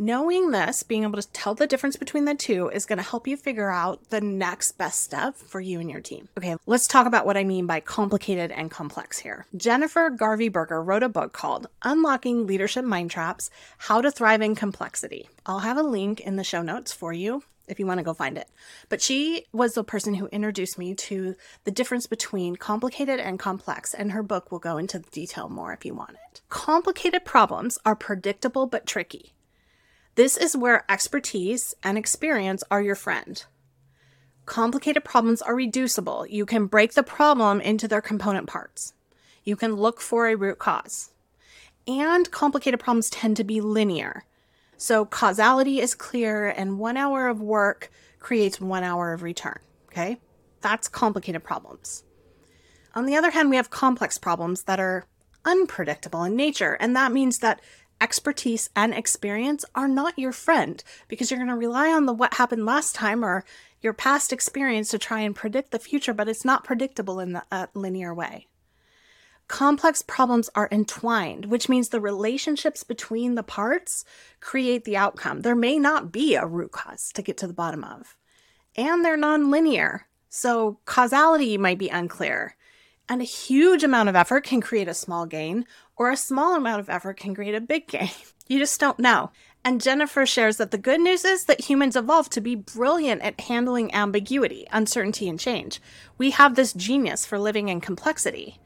Knowing 0.01 0.51
this, 0.51 0.81
being 0.81 1.03
able 1.03 1.21
to 1.21 1.27
tell 1.33 1.53
the 1.53 1.67
difference 1.67 1.97
between 1.97 2.23
the 2.23 2.33
two, 2.33 2.69
is 2.69 2.85
going 2.85 2.95
to 2.95 3.03
help 3.03 3.27
you 3.27 3.35
figure 3.35 3.69
out 3.69 3.99
the 4.11 4.21
next 4.21 4.77
best 4.77 5.01
step 5.01 5.35
for 5.35 5.59
you 5.59 5.81
and 5.81 5.91
your 5.91 5.99
team. 5.99 6.29
Okay, 6.37 6.55
let's 6.65 6.87
talk 6.87 7.05
about 7.05 7.25
what 7.25 7.35
I 7.35 7.43
mean 7.43 7.65
by 7.65 7.81
complicated 7.81 8.49
and 8.49 8.71
complex 8.71 9.19
here. 9.19 9.45
Jennifer 9.57 10.09
Garvey 10.09 10.47
Berger 10.47 10.81
wrote 10.81 11.03
a 11.03 11.09
book 11.09 11.33
called 11.33 11.67
Unlocking 11.83 12.47
Leadership 12.47 12.85
Mind 12.85 13.11
Traps 13.11 13.49
How 13.77 13.99
to 13.99 14.09
Thrive 14.09 14.39
in 14.39 14.55
Complexity. 14.55 15.27
I'll 15.45 15.59
have 15.59 15.75
a 15.75 15.83
link 15.83 16.21
in 16.21 16.37
the 16.37 16.45
show 16.45 16.61
notes 16.61 16.93
for 16.93 17.11
you 17.11 17.43
if 17.67 17.77
you 17.77 17.85
want 17.85 17.97
to 17.97 18.03
go 18.05 18.13
find 18.13 18.37
it. 18.37 18.47
But 18.87 19.01
she 19.01 19.47
was 19.51 19.73
the 19.73 19.83
person 19.83 20.13
who 20.13 20.27
introduced 20.27 20.77
me 20.77 20.95
to 20.95 21.35
the 21.65 21.71
difference 21.71 22.07
between 22.07 22.55
complicated 22.55 23.19
and 23.19 23.37
complex, 23.37 23.93
and 23.93 24.13
her 24.13 24.23
book 24.23 24.49
will 24.49 24.59
go 24.59 24.77
into 24.77 24.99
detail 24.99 25.49
more 25.49 25.73
if 25.73 25.83
you 25.83 25.93
want 25.93 26.11
it. 26.31 26.39
Complicated 26.47 27.25
problems 27.25 27.77
are 27.85 27.97
predictable 27.97 28.65
but 28.65 28.85
tricky. 28.85 29.33
This 30.19 30.35
is 30.35 30.57
where 30.57 30.83
expertise 30.91 31.75
and 31.81 31.97
experience 31.97 32.61
are 32.69 32.81
your 32.81 32.95
friend. 32.95 33.41
Complicated 34.45 35.05
problems 35.05 35.41
are 35.41 35.55
reducible. 35.55 36.25
You 36.27 36.45
can 36.45 36.65
break 36.65 36.93
the 36.93 37.03
problem 37.03 37.61
into 37.61 37.87
their 37.87 38.01
component 38.01 38.45
parts. 38.45 38.91
You 39.45 39.55
can 39.55 39.77
look 39.77 40.01
for 40.01 40.27
a 40.27 40.35
root 40.35 40.59
cause. 40.59 41.13
And 41.87 42.29
complicated 42.31 42.81
problems 42.81 43.09
tend 43.09 43.37
to 43.37 43.45
be 43.45 43.61
linear. 43.61 44.25
So 44.75 45.05
causality 45.05 45.79
is 45.79 45.95
clear, 45.95 46.49
and 46.49 46.79
one 46.79 46.97
hour 46.97 47.29
of 47.29 47.39
work 47.39 47.89
creates 48.19 48.59
one 48.59 48.83
hour 48.83 49.13
of 49.13 49.23
return. 49.23 49.59
Okay? 49.85 50.19
That's 50.59 50.89
complicated 50.89 51.45
problems. 51.45 52.03
On 52.93 53.05
the 53.05 53.15
other 53.15 53.31
hand, 53.31 53.49
we 53.49 53.55
have 53.55 53.69
complex 53.69 54.17
problems 54.17 54.63
that 54.63 54.81
are 54.81 55.05
unpredictable 55.45 56.25
in 56.25 56.35
nature, 56.35 56.73
and 56.81 56.93
that 56.97 57.13
means 57.13 57.39
that 57.39 57.61
expertise 58.01 58.69
and 58.75 58.93
experience 58.93 59.65
are 59.75 59.87
not 59.87 60.17
your 60.17 60.31
friend 60.31 60.83
because 61.07 61.29
you're 61.29 61.39
going 61.39 61.49
to 61.49 61.55
rely 61.55 61.89
on 61.91 62.05
the 62.05 62.13
what 62.13 62.35
happened 62.35 62.65
last 62.65 62.95
time 62.95 63.23
or 63.23 63.43
your 63.81 63.93
past 63.93 64.33
experience 64.33 64.89
to 64.89 64.97
try 64.99 65.19
and 65.21 65.35
predict 65.35 65.71
the 65.71 65.79
future, 65.79 66.13
but 66.13 66.27
it's 66.29 66.45
not 66.45 66.63
predictable 66.63 67.19
in 67.19 67.35
a 67.35 67.43
uh, 67.51 67.67
linear 67.73 68.13
way. 68.13 68.47
complex 69.47 70.01
problems 70.01 70.49
are 70.55 70.69
entwined, 70.71 71.45
which 71.45 71.67
means 71.67 71.89
the 71.89 71.99
relationships 71.99 72.83
between 72.83 73.35
the 73.35 73.43
parts 73.43 74.05
create 74.39 74.85
the 74.85 74.95
outcome. 74.95 75.41
There 75.41 75.55
may 75.55 75.77
not 75.79 76.11
be 76.11 76.35
a 76.35 76.45
root 76.45 76.71
cause 76.71 77.11
to 77.13 77.21
get 77.21 77.35
to 77.37 77.47
the 77.47 77.53
bottom 77.53 77.83
of, 77.83 78.15
and 78.75 79.03
they're 79.03 79.17
nonlinear. 79.17 80.01
So 80.29 80.79
causality 80.85 81.57
might 81.57 81.79
be 81.79 81.89
unclear. 81.89 82.55
And 83.09 83.21
a 83.21 83.25
huge 83.25 83.83
amount 83.83 84.07
of 84.07 84.15
effort 84.15 84.43
can 84.43 84.61
create 84.61 84.87
a 84.87 84.93
small 84.93 85.25
gain, 85.25 85.65
or 85.97 86.11
a 86.11 86.15
small 86.15 86.55
amount 86.55 86.79
of 86.79 86.89
effort 86.89 87.17
can 87.17 87.33
create 87.33 87.55
a 87.55 87.61
big 87.61 87.87
gain. 87.87 88.11
You 88.47 88.57
just 88.57 88.79
don't 88.79 88.97
know. 88.97 89.29
And 89.63 89.79
Jennifer 89.79 90.25
shares 90.25 90.57
that 90.57 90.71
the 90.71 90.79
good 90.79 90.99
news 91.01 91.23
is 91.23 91.45
that 91.45 91.69
humans 91.69 91.95
evolved 91.95 92.31
to 92.31 92.41
be 92.41 92.55
brilliant 92.55 93.21
at 93.21 93.41
handling 93.41 93.93
ambiguity, 93.93 94.65
uncertainty, 94.71 95.29
and 95.29 95.39
change. 95.39 95.79
We 96.17 96.31
have 96.31 96.55
this 96.55 96.73
genius 96.73 97.27
for 97.27 97.37
living 97.37 97.69
in 97.69 97.79
complexity. 97.79 98.59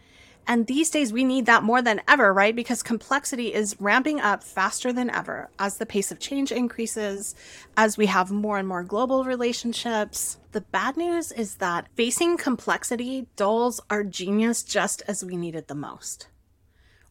And 0.46 0.68
these 0.68 0.90
days 0.90 1.14
we 1.14 1.24
need 1.24 1.46
that 1.46 1.64
more 1.64 1.82
than 1.82 2.02
ever, 2.08 2.34
right? 2.34 2.56
Because 2.56 2.84
complexity 2.84 3.54
is 3.54 3.80
ramping 3.80 4.20
up 4.20 4.44
faster 4.44 4.92
than 4.92 5.10
ever 5.10 5.50
as 5.58 5.78
the 5.78 5.86
pace 5.86 6.12
of 6.12 6.20
change 6.20 6.52
increases, 6.52 7.34
as 7.78 7.98
we 7.98 8.08
have 8.08 8.30
more 8.30 8.58
and 8.58 8.68
more 8.68 8.84
global 8.84 9.24
relationships. 9.24 10.38
The 10.52 10.62
bad 10.62 10.98
news 10.98 11.32
is 11.32 11.56
that 11.56 11.88
facing 11.96 12.38
complexity 12.38 13.28
dulls 13.36 13.80
our 13.90 14.04
genius 14.04 14.64
just 14.64 15.02
as 15.08 15.24
we 15.24 15.38
need 15.38 15.56
it 15.56 15.68
the 15.68 15.76
most. 15.76 16.28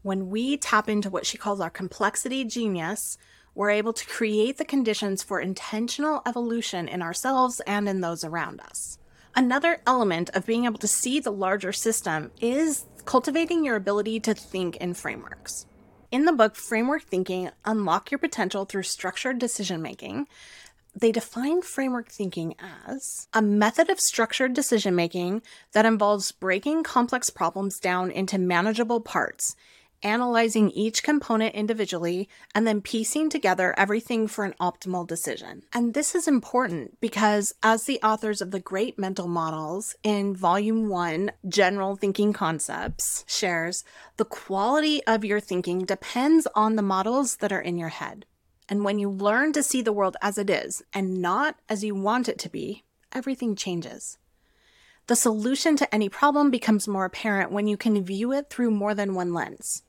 When 0.03 0.31
we 0.31 0.57
tap 0.57 0.89
into 0.89 1.11
what 1.11 1.27
she 1.27 1.39
calls 1.39 1.61
our 1.61 1.71
complexity 1.71 2.45
genius, 2.45 3.17
we're 3.55 3.71
able 3.71 3.93
to 3.93 4.07
create 4.07 4.59
the 4.59 4.65
conditions 4.65 5.23
for 5.23 5.41
intentional 5.41 6.23
evolution 6.27 6.89
in 6.89 7.03
ourselves 7.03 7.61
and 7.67 7.89
in 7.89 8.01
those 8.01 8.25
around 8.25 8.61
us. 8.61 8.99
Another 9.35 9.81
element 9.87 10.29
of 10.35 10.45
being 10.45 10.67
able 10.67 10.79
to 10.79 10.89
see 10.89 11.19
the 11.19 11.31
larger 11.31 11.73
system 11.73 12.31
is 12.41 12.85
cultivating 13.05 13.65
your 13.65 13.77
ability 13.77 14.21
to 14.21 14.35
think 14.35 14.77
in 14.77 14.95
frameworks. 14.95 15.67
In 16.11 16.25
the 16.25 16.33
book 16.33 16.57
Framework 16.57 17.03
Thinking 17.03 17.51
Unlock 17.65 18.11
Your 18.11 18.19
Potential 18.19 18.65
Through 18.65 18.83
Structured 18.83 19.39
Decision 19.39 19.81
Making, 19.81 20.27
they 20.95 21.11
define 21.11 21.63
framework 21.63 22.09
thinking 22.11 22.55
as 22.87 23.29
a 23.33 23.41
method 23.41 23.89
of 23.89 23.99
structured 23.99 24.53
decision 24.53 24.95
making 24.95 25.43
that 25.73 25.87
involves 25.87 26.33
breaking 26.33 26.83
complex 26.83 27.31
problems 27.31 27.79
down 27.79 28.11
into 28.11 28.39
manageable 28.39 29.01
parts 29.01 29.57
analyzing 30.03 30.71
each 30.71 31.03
component 31.03 31.55
individually, 31.55 32.29
and 32.55 32.67
then 32.67 32.81
piecing 32.81 33.31
together 33.31 33.75
everything 33.77 34.27
for 34.27 34.45
an 34.45 34.55
optimal 34.61 35.07
decision. 35.07 35.63
And 35.73 35.95
this 35.95 36.15
is 36.15 36.29
important 36.29 37.01
because, 37.01 37.55
as 37.63 37.85
the 37.85 38.01
authors 38.03 38.41
of 38.41 38.51
the 38.51 38.61
Great 38.61 38.99
Mental 38.99 39.29
Models 39.29 39.95
in 40.03 40.35
Volume 40.35 40.89
1, 40.89 41.33
General 41.49 41.97
Thinking 41.97 42.33
Concepts, 42.33 43.25
shares, 43.27 43.85
the 44.17 44.25
quality 44.25 45.03
of 45.07 45.25
your 45.25 45.41
thinking 45.41 45.85
depends 45.85 46.47
on 46.55 46.77
the 46.77 46.83
models 46.83 47.37
that 47.37 47.53
are 47.53 47.61
in 47.61 47.79
your 47.79 47.91
head. 47.91 48.27
And 48.69 48.85
when 48.85 48.99
you 48.99 49.11
learn 49.11 49.53
to 49.53 49.63
see 49.63 49.83
the 49.83 49.93
world 49.93 50.17
as 50.23 50.39
it 50.39 50.49
is 50.49 50.83
and 50.95 51.21
not 51.21 51.57
as 51.69 51.85
you 51.85 51.95
want 51.95 52.29
it 52.29 52.39
to 52.39 52.49
be, 52.49 52.85
everything 53.13 53.55
changes. 53.55 54.19
The 55.09 55.17
solution 55.17 55.77
to 55.77 55.95
any 55.95 56.09
problem 56.09 56.51
becomes 56.51 56.87
more 56.87 57.05
apparent 57.05 57.51
when 57.51 57.67
you 57.67 57.77
can 57.77 58.05
view 58.05 58.33
it 58.33 58.49
through 58.51 58.71
more 58.71 58.95
than 58.95 59.15
one 59.15 59.35
lens. 59.35 59.83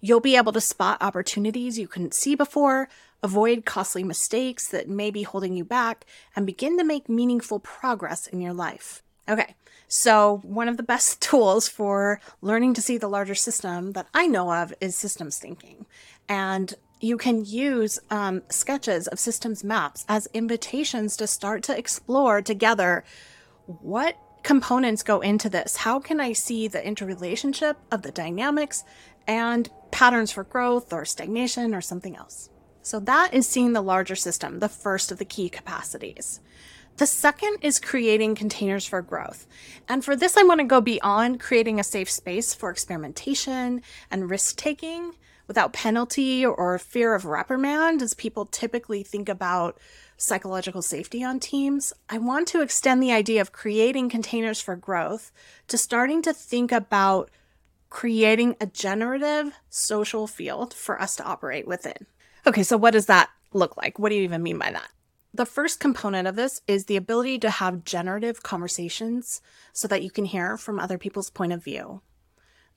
You'll 0.00 0.20
be 0.20 0.36
able 0.36 0.52
to 0.52 0.60
spot 0.60 0.98
opportunities 1.00 1.78
you 1.78 1.88
couldn't 1.88 2.14
see 2.14 2.34
before, 2.34 2.88
avoid 3.22 3.64
costly 3.64 4.02
mistakes 4.02 4.68
that 4.68 4.88
may 4.88 5.10
be 5.10 5.22
holding 5.22 5.54
you 5.54 5.64
back, 5.64 6.06
and 6.34 6.46
begin 6.46 6.78
to 6.78 6.84
make 6.84 7.08
meaningful 7.08 7.60
progress 7.60 8.26
in 8.26 8.40
your 8.40 8.54
life. 8.54 9.02
Okay, 9.28 9.54
so 9.86 10.40
one 10.42 10.68
of 10.68 10.76
the 10.76 10.82
best 10.82 11.20
tools 11.22 11.68
for 11.68 12.20
learning 12.40 12.74
to 12.74 12.82
see 12.82 12.96
the 12.96 13.08
larger 13.08 13.34
system 13.34 13.92
that 13.92 14.06
I 14.14 14.26
know 14.26 14.52
of 14.52 14.72
is 14.80 14.96
systems 14.96 15.38
thinking. 15.38 15.86
And 16.28 16.74
you 17.00 17.16
can 17.16 17.44
use 17.44 17.98
um, 18.10 18.42
sketches 18.50 19.08
of 19.08 19.18
systems 19.18 19.64
maps 19.64 20.04
as 20.08 20.28
invitations 20.34 21.16
to 21.16 21.26
start 21.26 21.62
to 21.64 21.76
explore 21.76 22.42
together 22.42 23.04
what 23.66 24.16
components 24.42 25.02
go 25.02 25.20
into 25.20 25.48
this. 25.48 25.76
How 25.76 25.98
can 25.98 26.20
I 26.20 26.32
see 26.32 26.68
the 26.68 26.84
interrelationship 26.84 27.76
of 27.90 28.02
the 28.02 28.10
dynamics 28.10 28.84
and 29.30 29.70
patterns 29.92 30.32
for 30.32 30.42
growth 30.42 30.92
or 30.92 31.04
stagnation 31.04 31.72
or 31.72 31.80
something 31.80 32.16
else. 32.16 32.50
So 32.82 32.98
that 32.98 33.32
is 33.32 33.46
seeing 33.46 33.74
the 33.74 33.80
larger 33.80 34.16
system, 34.16 34.58
the 34.58 34.68
first 34.68 35.12
of 35.12 35.18
the 35.18 35.24
key 35.24 35.48
capacities. 35.48 36.40
The 36.96 37.06
second 37.06 37.58
is 37.62 37.78
creating 37.78 38.34
containers 38.34 38.84
for 38.84 39.00
growth. 39.00 39.46
And 39.88 40.04
for 40.04 40.16
this, 40.16 40.36
I 40.36 40.42
want 40.42 40.58
to 40.58 40.66
go 40.66 40.80
beyond 40.80 41.38
creating 41.38 41.78
a 41.78 41.84
safe 41.84 42.10
space 42.10 42.54
for 42.54 42.70
experimentation 42.70 43.82
and 44.10 44.28
risk 44.28 44.56
taking 44.56 45.14
without 45.46 45.72
penalty 45.72 46.44
or 46.44 46.76
fear 46.78 47.14
of 47.14 47.24
reprimand, 47.24 48.02
as 48.02 48.14
people 48.14 48.46
typically 48.46 49.04
think 49.04 49.28
about 49.28 49.78
psychological 50.16 50.82
safety 50.82 51.22
on 51.22 51.38
teams. 51.38 51.92
I 52.08 52.18
want 52.18 52.48
to 52.48 52.62
extend 52.62 53.00
the 53.00 53.12
idea 53.12 53.40
of 53.40 53.52
creating 53.52 54.08
containers 54.08 54.60
for 54.60 54.74
growth 54.74 55.30
to 55.68 55.78
starting 55.78 56.20
to 56.22 56.32
think 56.32 56.72
about 56.72 57.30
creating 57.90 58.56
a 58.60 58.66
generative 58.66 59.52
social 59.68 60.26
field 60.26 60.72
for 60.72 61.00
us 61.00 61.16
to 61.16 61.24
operate 61.24 61.66
within. 61.66 62.06
Okay, 62.46 62.62
so 62.62 62.76
what 62.76 62.92
does 62.92 63.06
that 63.06 63.28
look 63.52 63.76
like? 63.76 63.98
What 63.98 64.08
do 64.08 64.14
you 64.14 64.22
even 64.22 64.42
mean 64.42 64.58
by 64.58 64.70
that? 64.70 64.88
The 65.34 65.46
first 65.46 65.78
component 65.78 66.26
of 66.26 66.36
this 66.36 66.60
is 66.66 66.86
the 66.86 66.96
ability 66.96 67.38
to 67.40 67.50
have 67.50 67.84
generative 67.84 68.42
conversations 68.42 69.40
so 69.72 69.86
that 69.88 70.02
you 70.02 70.10
can 70.10 70.24
hear 70.24 70.56
from 70.56 70.80
other 70.80 70.98
people's 70.98 71.30
point 71.30 71.52
of 71.52 71.62
view. 71.62 72.02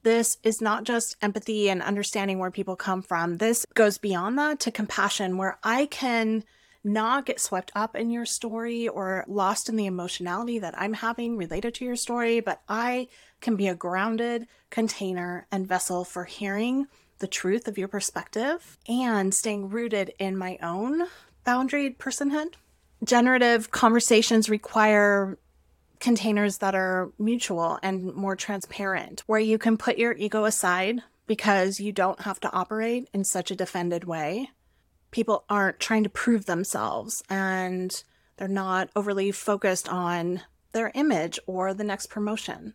This 0.03 0.37
is 0.43 0.61
not 0.61 0.83
just 0.83 1.15
empathy 1.21 1.69
and 1.69 1.81
understanding 1.81 2.37
where 2.37 2.51
people 2.51 2.75
come 2.75 3.01
from. 3.01 3.37
This 3.37 3.65
goes 3.73 3.97
beyond 3.97 4.37
that 4.37 4.59
to 4.61 4.71
compassion, 4.71 5.37
where 5.37 5.57
I 5.63 5.85
can 5.85 6.43
not 6.83 7.25
get 7.25 7.39
swept 7.39 7.71
up 7.75 7.95
in 7.95 8.09
your 8.09 8.25
story 8.25 8.87
or 8.87 9.25
lost 9.27 9.69
in 9.69 9.75
the 9.75 9.85
emotionality 9.85 10.59
that 10.59 10.77
I'm 10.77 10.93
having 10.93 11.37
related 11.37 11.73
to 11.75 11.85
your 11.85 11.95
story, 11.95 12.39
but 12.39 12.61
I 12.67 13.07
can 13.41 13.55
be 13.55 13.67
a 13.67 13.75
grounded 13.75 14.47
container 14.69 15.47
and 15.51 15.67
vessel 15.67 16.03
for 16.03 16.25
hearing 16.25 16.87
the 17.19 17.27
truth 17.27 17.67
of 17.67 17.77
your 17.77 17.87
perspective 17.87 18.77
and 18.87 19.33
staying 19.33 19.69
rooted 19.69 20.13
in 20.19 20.37
my 20.37 20.57
own 20.61 21.07
boundaried 21.45 21.97
personhood. 21.97 22.55
Generative 23.03 23.71
conversations 23.71 24.49
require 24.49 25.37
containers 25.99 26.57
that 26.57 26.75
are 26.75 27.11
mutual 27.17 27.79
and 27.81 28.13
more 28.13 28.35
transparent, 28.35 29.23
where 29.25 29.39
you 29.39 29.57
can 29.57 29.77
put 29.77 29.97
your 29.97 30.13
ego 30.13 30.43
aside 30.43 31.01
because 31.27 31.79
you 31.79 31.93
don't 31.93 32.21
have 32.21 32.39
to 32.41 32.51
operate 32.51 33.07
in 33.13 33.23
such 33.23 33.51
a 33.51 33.55
defended 33.55 34.03
way 34.03 34.49
people 35.13 35.45
aren't 35.49 35.79
trying 35.79 36.03
to 36.03 36.09
prove 36.09 36.45
themselves 36.45 37.23
and 37.29 38.03
they're 38.35 38.47
not 38.47 38.89
overly 38.95 39.31
focused 39.31 39.87
on 39.87 40.41
their 40.73 40.91
image 40.95 41.39
or 41.47 41.73
the 41.73 41.83
next 41.83 42.07
promotion. 42.07 42.73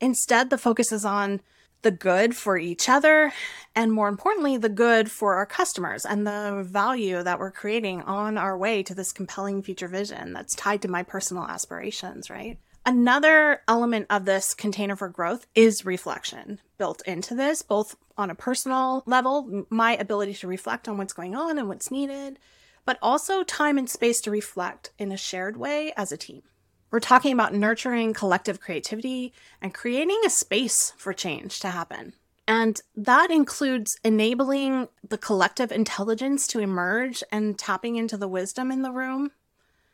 Instead, 0.00 0.50
the 0.50 0.58
focus 0.58 0.92
is 0.92 1.04
on 1.04 1.40
the 1.82 1.90
good 1.90 2.36
for 2.36 2.58
each 2.58 2.88
other 2.88 3.32
and 3.74 3.92
more 3.92 4.08
importantly, 4.08 4.56
the 4.56 4.68
good 4.68 5.10
for 5.10 5.34
our 5.34 5.46
customers 5.46 6.04
and 6.04 6.26
the 6.26 6.64
value 6.68 7.22
that 7.22 7.38
we're 7.38 7.50
creating 7.50 8.02
on 8.02 8.36
our 8.36 8.58
way 8.58 8.82
to 8.82 8.94
this 8.94 9.12
compelling 9.12 9.62
future 9.62 9.88
vision 9.88 10.32
that's 10.32 10.54
tied 10.54 10.82
to 10.82 10.88
my 10.88 11.02
personal 11.02 11.44
aspirations, 11.44 12.28
right? 12.28 12.58
Another 12.84 13.62
element 13.68 14.06
of 14.10 14.24
this 14.24 14.54
container 14.54 14.96
for 14.96 15.08
growth 15.08 15.46
is 15.54 15.84
reflection 15.84 16.60
built 16.78 17.02
into 17.06 17.34
this, 17.34 17.62
both 17.62 17.96
on 18.18 18.30
a 18.30 18.34
personal 18.34 19.02
level, 19.06 19.64
my 19.70 19.96
ability 19.96 20.34
to 20.34 20.48
reflect 20.48 20.88
on 20.88 20.98
what's 20.98 21.12
going 21.12 21.34
on 21.34 21.58
and 21.58 21.68
what's 21.68 21.90
needed, 21.90 22.38
but 22.84 22.98
also 23.00 23.42
time 23.44 23.78
and 23.78 23.88
space 23.88 24.20
to 24.22 24.30
reflect 24.30 24.90
in 24.98 25.12
a 25.12 25.16
shared 25.16 25.56
way 25.56 25.92
as 25.96 26.12
a 26.12 26.16
team. 26.16 26.42
We're 26.90 27.00
talking 27.00 27.32
about 27.32 27.54
nurturing 27.54 28.14
collective 28.14 28.60
creativity 28.60 29.32
and 29.60 29.74
creating 29.74 30.20
a 30.26 30.30
space 30.30 30.92
for 30.96 31.12
change 31.12 31.60
to 31.60 31.68
happen. 31.68 32.14
And 32.46 32.80
that 32.96 33.30
includes 33.30 33.98
enabling 34.02 34.88
the 35.06 35.18
collective 35.18 35.70
intelligence 35.70 36.46
to 36.48 36.60
emerge 36.60 37.22
and 37.30 37.58
tapping 37.58 37.96
into 37.96 38.16
the 38.16 38.26
wisdom 38.26 38.70
in 38.70 38.80
the 38.80 38.90
room. 38.90 39.32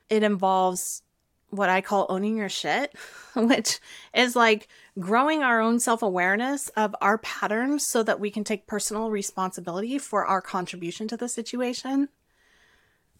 It 0.08 0.22
involves 0.22 1.02
what 1.56 1.68
I 1.68 1.80
call 1.80 2.06
owning 2.08 2.36
your 2.36 2.48
shit, 2.48 2.94
which 3.34 3.80
is 4.12 4.36
like 4.36 4.68
growing 4.98 5.42
our 5.42 5.60
own 5.60 5.80
self 5.80 6.02
awareness 6.02 6.68
of 6.70 6.94
our 7.00 7.18
patterns 7.18 7.86
so 7.86 8.02
that 8.02 8.20
we 8.20 8.30
can 8.30 8.44
take 8.44 8.66
personal 8.66 9.10
responsibility 9.10 9.98
for 9.98 10.24
our 10.24 10.40
contribution 10.40 11.08
to 11.08 11.16
the 11.16 11.28
situation. 11.28 12.08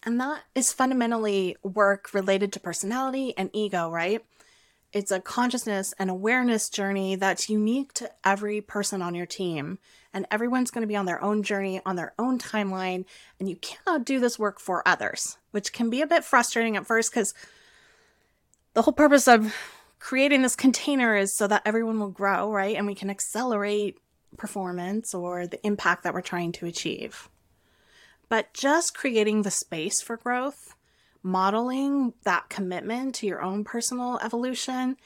And 0.03 0.19
that 0.19 0.43
is 0.53 0.71
fundamentally 0.71 1.57
work 1.63 2.13
related 2.13 2.53
to 2.53 2.59
personality 2.59 3.33
and 3.37 3.49
ego, 3.53 3.89
right? 3.89 4.23
It's 4.93 5.11
a 5.11 5.19
consciousness 5.19 5.93
and 5.99 6.09
awareness 6.09 6.69
journey 6.69 7.15
that's 7.15 7.49
unique 7.49 7.91
to 7.95 8.09
every 8.23 8.61
person 8.61 9.01
on 9.01 9.15
your 9.15 9.25
team. 9.25 9.79
And 10.13 10.25
everyone's 10.31 10.71
going 10.71 10.83
to 10.83 10.87
be 10.87 10.95
on 10.95 11.05
their 11.05 11.21
own 11.21 11.43
journey, 11.43 11.81
on 11.85 11.97
their 11.97 12.13
own 12.17 12.39
timeline. 12.39 13.03
And 13.37 13.49
you 13.49 13.57
cannot 13.57 14.05
do 14.05 14.21
this 14.21 14.39
work 14.39 14.59
for 14.61 14.87
others, 14.87 15.37
which 15.51 15.73
can 15.73 15.89
be 15.89 16.01
a 16.01 16.07
bit 16.07 16.23
frustrating 16.23 16.77
at 16.77 16.87
first 16.87 17.11
because 17.11 17.33
the 18.75 18.81
whole 18.81 18.93
purpose 18.93 19.27
of 19.27 19.55
creating 19.99 20.43
this 20.43 20.55
container 20.55 21.15
is 21.15 21.35
so 21.35 21.47
that 21.47 21.63
everyone 21.65 21.99
will 21.99 22.11
grow, 22.11 22.51
right? 22.51 22.75
And 22.75 22.85
we 22.85 22.93
can 22.93 23.09
accelerate 23.09 23.97
performance 24.37 25.13
or 25.13 25.47
the 25.47 25.65
impact 25.65 26.03
that 26.03 26.13
we're 26.13 26.21
trying 26.21 26.51
to 26.51 26.65
achieve. 26.65 27.29
But 28.27 28.53
just 28.53 28.95
creating 28.95 29.41
the 29.41 29.51
space 29.51 30.01
for 30.01 30.17
growth, 30.17 30.75
modeling 31.23 32.13
that 32.23 32.49
commitment 32.49 33.15
to 33.15 33.25
your 33.25 33.41
own 33.41 33.63
personal 33.63 34.19
evolution, 34.21 34.97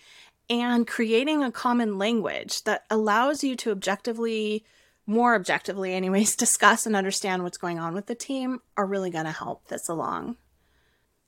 and 0.49 0.88
creating 0.88 1.43
a 1.43 1.51
common 1.51 1.99
language 1.99 2.63
that 2.63 2.85
allows 2.89 3.43
you 3.43 3.55
to 3.57 3.71
objectively, 3.71 4.65
more 5.05 5.35
objectively, 5.35 5.93
anyways, 5.93 6.35
discuss 6.35 6.88
and 6.88 6.95
understand 6.95 7.43
what's 7.43 7.57
going 7.59 7.77
on 7.77 7.93
with 7.93 8.07
the 8.07 8.15
team 8.15 8.61
are 8.75 8.88
really 8.88 9.11
going 9.11 9.25
to 9.25 9.31
help 9.31 9.67
this 9.67 9.88
along. 9.88 10.38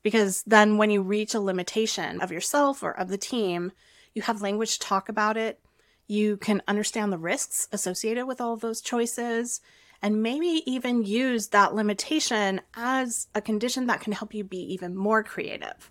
Because 0.02 0.42
then 0.46 0.78
when 0.78 0.90
you 0.90 1.02
reach 1.02 1.34
a 1.34 1.40
limitation 1.40 2.20
of 2.20 2.32
yourself 2.32 2.82
or 2.82 2.90
of 2.90 3.08
the 3.08 3.18
team, 3.18 3.72
you 4.14 4.22
have 4.22 4.42
language 4.42 4.74
to 4.74 4.86
talk 4.86 5.08
about 5.08 5.36
it. 5.36 5.60
You 6.06 6.36
can 6.36 6.62
understand 6.66 7.12
the 7.12 7.18
risks 7.18 7.68
associated 7.72 8.26
with 8.26 8.40
all 8.40 8.54
of 8.54 8.60
those 8.60 8.80
choices 8.80 9.60
and 10.02 10.22
maybe 10.22 10.62
even 10.66 11.04
use 11.04 11.48
that 11.48 11.74
limitation 11.74 12.60
as 12.74 13.28
a 13.34 13.40
condition 13.40 13.86
that 13.86 14.00
can 14.00 14.12
help 14.12 14.34
you 14.34 14.42
be 14.42 14.58
even 14.72 14.96
more 14.96 15.22
creative. 15.22 15.90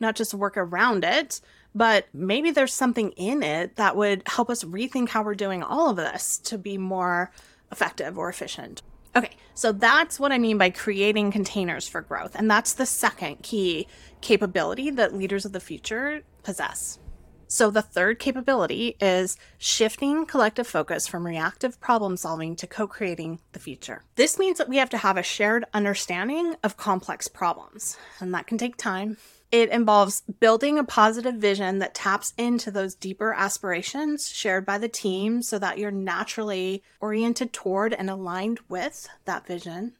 Not 0.00 0.16
just 0.16 0.34
work 0.34 0.56
around 0.56 1.04
it, 1.04 1.40
but 1.74 2.08
maybe 2.12 2.50
there's 2.50 2.74
something 2.74 3.12
in 3.12 3.42
it 3.42 3.76
that 3.76 3.96
would 3.96 4.24
help 4.26 4.50
us 4.50 4.64
rethink 4.64 5.10
how 5.10 5.22
we're 5.22 5.36
doing 5.36 5.62
all 5.62 5.90
of 5.90 5.96
this 5.96 6.38
to 6.38 6.58
be 6.58 6.76
more 6.76 7.30
effective 7.70 8.18
or 8.18 8.28
efficient. 8.28 8.82
Okay, 9.14 9.30
so 9.54 9.72
that's 9.72 10.18
what 10.18 10.32
I 10.32 10.38
mean 10.38 10.58
by 10.58 10.70
creating 10.70 11.32
containers 11.32 11.86
for 11.86 12.00
growth. 12.00 12.34
And 12.34 12.50
that's 12.50 12.72
the 12.72 12.86
second 12.86 13.42
key 13.42 13.86
capability 14.20 14.90
that 14.90 15.14
leaders 15.14 15.44
of 15.44 15.52
the 15.52 15.60
future 15.60 16.22
possess. 16.42 16.98
So 17.46 17.70
the 17.70 17.82
third 17.82 18.18
capability 18.18 18.96
is 18.98 19.36
shifting 19.58 20.24
collective 20.24 20.66
focus 20.66 21.06
from 21.06 21.26
reactive 21.26 21.78
problem 21.80 22.16
solving 22.16 22.56
to 22.56 22.66
co 22.66 22.86
creating 22.86 23.40
the 23.52 23.58
future. 23.58 24.04
This 24.14 24.38
means 24.38 24.56
that 24.56 24.70
we 24.70 24.78
have 24.78 24.88
to 24.88 24.96
have 24.96 25.18
a 25.18 25.22
shared 25.22 25.66
understanding 25.74 26.56
of 26.64 26.78
complex 26.78 27.28
problems, 27.28 27.98
and 28.20 28.32
that 28.32 28.46
can 28.46 28.56
take 28.56 28.78
time. 28.78 29.18
It 29.52 29.68
involves 29.68 30.22
building 30.40 30.78
a 30.78 30.84
positive 30.84 31.36
vision 31.36 31.78
that 31.78 31.94
taps 31.94 32.32
into 32.36 32.70
those 32.70 32.94
deeper 32.94 33.32
aspirations 33.32 34.28
shared 34.28 34.66
by 34.66 34.78
the 34.78 34.88
team 34.88 35.42
so 35.42 35.58
that 35.58 35.78
you're 35.78 35.90
naturally 35.90 36.82
oriented 37.00 37.52
toward 37.52 37.92
and 37.92 38.10
aligned 38.10 38.60
with 38.68 39.08
that 39.26 39.46
vision. 39.46 39.92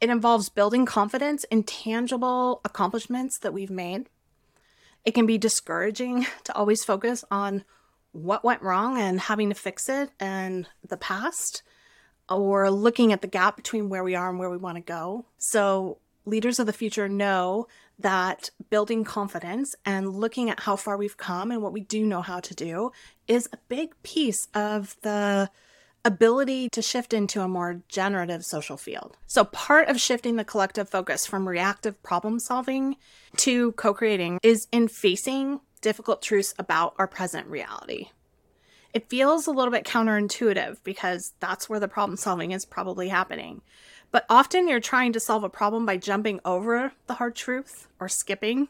It 0.00 0.10
involves 0.10 0.48
building 0.48 0.86
confidence 0.86 1.44
in 1.44 1.62
tangible 1.64 2.60
accomplishments 2.64 3.38
that 3.38 3.52
we've 3.52 3.70
made 3.70 4.08
it 5.04 5.14
can 5.14 5.26
be 5.26 5.38
discouraging 5.38 6.26
to 6.44 6.54
always 6.54 6.84
focus 6.84 7.24
on 7.30 7.64
what 8.12 8.44
went 8.44 8.62
wrong 8.62 8.98
and 8.98 9.20
having 9.20 9.48
to 9.50 9.54
fix 9.54 9.88
it 9.88 10.10
and 10.18 10.68
the 10.86 10.96
past, 10.96 11.62
or 12.28 12.70
looking 12.70 13.12
at 13.12 13.22
the 13.22 13.28
gap 13.28 13.56
between 13.56 13.88
where 13.88 14.04
we 14.04 14.14
are 14.14 14.28
and 14.28 14.38
where 14.38 14.50
we 14.50 14.56
want 14.56 14.76
to 14.76 14.82
go. 14.82 15.26
So, 15.38 15.98
leaders 16.26 16.58
of 16.58 16.66
the 16.66 16.72
future 16.72 17.08
know 17.08 17.66
that 18.02 18.50
building 18.70 19.04
confidence 19.04 19.74
and 19.84 20.14
looking 20.14 20.50
at 20.50 20.60
how 20.60 20.76
far 20.76 20.96
we've 20.96 21.16
come 21.16 21.50
and 21.50 21.62
what 21.62 21.72
we 21.72 21.80
do 21.80 22.04
know 22.04 22.22
how 22.22 22.40
to 22.40 22.54
do 22.54 22.92
is 23.26 23.48
a 23.52 23.58
big 23.68 23.94
piece 24.02 24.48
of 24.54 24.96
the 25.02 25.50
ability 26.04 26.68
to 26.70 26.82
shift 26.82 27.12
into 27.12 27.42
a 27.42 27.48
more 27.48 27.82
generative 27.88 28.44
social 28.44 28.76
field. 28.76 29.16
So, 29.26 29.44
part 29.44 29.88
of 29.88 30.00
shifting 30.00 30.36
the 30.36 30.44
collective 30.44 30.88
focus 30.88 31.26
from 31.26 31.48
reactive 31.48 32.02
problem 32.02 32.38
solving 32.38 32.96
to 33.38 33.72
co 33.72 33.92
creating 33.92 34.38
is 34.42 34.66
in 34.72 34.88
facing 34.88 35.60
difficult 35.80 36.22
truths 36.22 36.54
about 36.58 36.94
our 36.98 37.06
present 37.06 37.46
reality. 37.46 38.08
It 38.92 39.08
feels 39.08 39.46
a 39.46 39.52
little 39.52 39.70
bit 39.70 39.84
counterintuitive 39.84 40.78
because 40.82 41.32
that's 41.38 41.68
where 41.68 41.80
the 41.80 41.88
problem 41.88 42.16
solving 42.16 42.50
is 42.50 42.64
probably 42.64 43.08
happening. 43.08 43.62
But 44.10 44.26
often 44.28 44.68
you're 44.68 44.80
trying 44.80 45.12
to 45.12 45.20
solve 45.20 45.44
a 45.44 45.48
problem 45.48 45.86
by 45.86 45.96
jumping 45.96 46.40
over 46.44 46.92
the 47.06 47.14
hard 47.14 47.36
truth 47.36 47.86
or 48.00 48.08
skipping. 48.08 48.68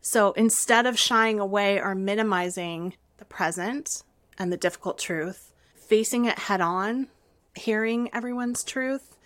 So 0.00 0.32
instead 0.32 0.86
of 0.86 0.98
shying 0.98 1.38
away 1.38 1.80
or 1.80 1.94
minimizing 1.94 2.94
the 3.18 3.26
present 3.26 4.02
and 4.38 4.50
the 4.50 4.56
difficult 4.56 4.98
truth, 4.98 5.52
facing 5.74 6.24
it 6.24 6.38
head 6.38 6.62
on, 6.62 7.08
hearing 7.54 8.08
everyone's 8.14 8.64
truth, 8.64 9.16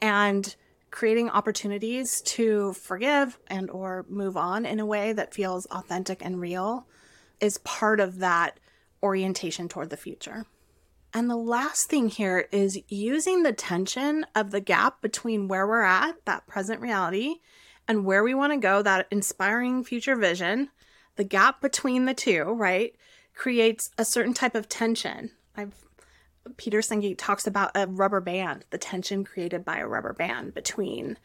and 0.00 0.56
creating 0.90 1.28
opportunities 1.30 2.20
to 2.22 2.72
forgive 2.72 3.38
and 3.46 3.70
or 3.70 4.04
move 4.08 4.36
on 4.36 4.66
in 4.66 4.80
a 4.80 4.86
way 4.86 5.12
that 5.12 5.34
feels 5.34 5.66
authentic 5.66 6.24
and 6.24 6.40
real 6.40 6.86
is 7.40 7.58
part 7.58 8.00
of 8.00 8.18
that 8.18 8.58
orientation 9.02 9.68
toward 9.68 9.90
the 9.90 9.96
future. 9.96 10.46
And 11.16 11.30
the 11.30 11.36
last 11.36 11.88
thing 11.88 12.10
here 12.10 12.46
is 12.52 12.78
using 12.88 13.42
the 13.42 13.54
tension 13.54 14.26
of 14.34 14.50
the 14.50 14.60
gap 14.60 15.00
between 15.00 15.48
where 15.48 15.66
we're 15.66 15.80
at, 15.80 16.22
that 16.26 16.46
present 16.46 16.82
reality, 16.82 17.36
and 17.88 18.04
where 18.04 18.22
we 18.22 18.34
want 18.34 18.52
to 18.52 18.58
go, 18.58 18.82
that 18.82 19.06
inspiring 19.10 19.82
future 19.82 20.14
vision. 20.14 20.68
The 21.14 21.24
gap 21.24 21.62
between 21.62 22.04
the 22.04 22.12
two, 22.12 22.42
right, 22.42 22.94
creates 23.34 23.88
a 23.96 24.04
certain 24.04 24.34
type 24.34 24.54
of 24.54 24.68
tension. 24.68 25.30
I've 25.56 25.72
Peter 26.58 26.80
Senge 26.80 27.14
talks 27.16 27.46
about 27.46 27.70
a 27.74 27.86
rubber 27.86 28.20
band, 28.20 28.66
the 28.68 28.76
tension 28.76 29.24
created 29.24 29.64
by 29.64 29.78
a 29.78 29.88
rubber 29.88 30.12
band 30.12 30.52
between 30.52 31.16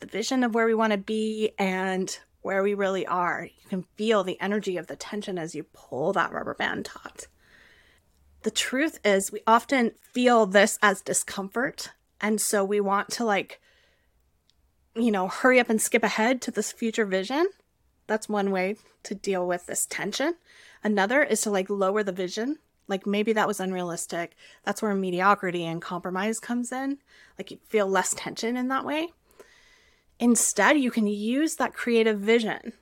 the 0.00 0.06
vision 0.06 0.42
of 0.42 0.54
where 0.54 0.64
we 0.64 0.74
want 0.74 0.92
to 0.92 0.98
be 0.98 1.50
and 1.58 2.18
where 2.40 2.62
we 2.62 2.72
really 2.72 3.06
are. 3.06 3.44
You 3.44 3.68
can 3.68 3.84
feel 3.96 4.24
the 4.24 4.40
energy 4.40 4.78
of 4.78 4.86
the 4.86 4.96
tension 4.96 5.36
as 5.36 5.54
you 5.54 5.64
pull 5.74 6.14
that 6.14 6.32
rubber 6.32 6.54
band 6.54 6.86
taut. 6.86 7.26
The 8.44 8.50
truth 8.50 9.00
is, 9.04 9.32
we 9.32 9.40
often 9.46 9.92
feel 10.00 10.46
this 10.46 10.78
as 10.80 11.02
discomfort. 11.02 11.90
And 12.20 12.40
so 12.40 12.64
we 12.64 12.80
want 12.80 13.10
to, 13.12 13.24
like, 13.24 13.60
you 14.94 15.10
know, 15.10 15.28
hurry 15.28 15.58
up 15.58 15.68
and 15.68 15.82
skip 15.82 16.04
ahead 16.04 16.40
to 16.42 16.50
this 16.50 16.72
future 16.72 17.04
vision. 17.04 17.48
That's 18.06 18.28
one 18.28 18.50
way 18.50 18.76
to 19.02 19.14
deal 19.14 19.46
with 19.46 19.66
this 19.66 19.86
tension. 19.86 20.36
Another 20.82 21.22
is 21.22 21.40
to, 21.42 21.50
like, 21.50 21.68
lower 21.68 22.02
the 22.02 22.12
vision 22.12 22.58
like 22.88 23.06
maybe 23.06 23.32
that 23.32 23.48
was 23.48 23.60
unrealistic. 23.60 24.36
That's 24.64 24.82
where 24.82 24.94
mediocrity 24.94 25.64
and 25.64 25.80
compromise 25.80 26.38
comes 26.40 26.70
in. 26.72 26.98
Like 27.38 27.50
you 27.50 27.58
feel 27.66 27.86
less 27.86 28.14
tension 28.14 28.56
in 28.56 28.68
that 28.68 28.84
way. 28.84 29.08
Instead, 30.20 30.78
you 30.78 30.90
can 30.90 31.06
use 31.06 31.56
that 31.56 31.74
creative 31.74 32.20
vision 32.20 32.72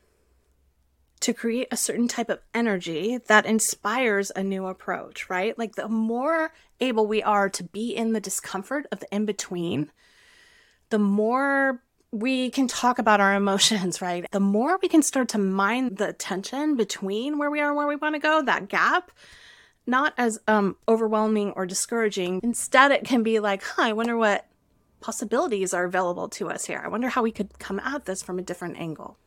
to 1.22 1.32
create 1.32 1.68
a 1.70 1.76
certain 1.76 2.08
type 2.08 2.28
of 2.28 2.40
energy 2.52 3.18
that 3.26 3.46
inspires 3.46 4.30
a 4.34 4.42
new 4.42 4.66
approach, 4.66 5.30
right? 5.30 5.56
Like 5.58 5.76
the 5.76 5.88
more 5.88 6.52
able 6.80 7.06
we 7.06 7.22
are 7.22 7.48
to 7.50 7.64
be 7.64 7.94
in 7.94 8.12
the 8.12 8.20
discomfort 8.20 8.86
of 8.92 9.00
the 9.00 9.14
in 9.14 9.24
between, 9.24 9.90
the 10.90 10.98
more 10.98 11.82
we 12.10 12.50
can 12.50 12.68
talk 12.68 12.98
about 12.98 13.20
our 13.20 13.34
emotions, 13.34 14.02
right? 14.02 14.26
The 14.30 14.40
more 14.40 14.78
we 14.82 14.88
can 14.88 15.02
start 15.02 15.28
to 15.30 15.38
mind 15.38 15.96
the 15.96 16.12
tension 16.12 16.76
between 16.76 17.38
where 17.38 17.50
we 17.50 17.60
are 17.60 17.68
and 17.68 17.76
where 17.76 17.86
we 17.86 17.96
want 17.96 18.14
to 18.14 18.20
go, 18.20 18.42
that 18.42 18.68
gap, 18.68 19.10
not 19.86 20.14
as 20.18 20.38
um, 20.46 20.76
overwhelming 20.88 21.52
or 21.52 21.66
discouraging. 21.66 22.40
Instead, 22.42 22.92
it 22.92 23.04
can 23.04 23.22
be 23.22 23.38
like, 23.40 23.62
huh, 23.62 23.82
I 23.82 23.92
wonder 23.92 24.16
what 24.16 24.46
possibilities 25.00 25.74
are 25.74 25.84
available 25.84 26.28
to 26.28 26.48
us 26.48 26.66
here. 26.66 26.80
I 26.84 26.88
wonder 26.88 27.08
how 27.08 27.22
we 27.22 27.32
could 27.32 27.58
come 27.58 27.80
at 27.80 28.04
this 28.04 28.22
from 28.22 28.38
a 28.38 28.42
different 28.42 28.78
angle. 28.78 29.18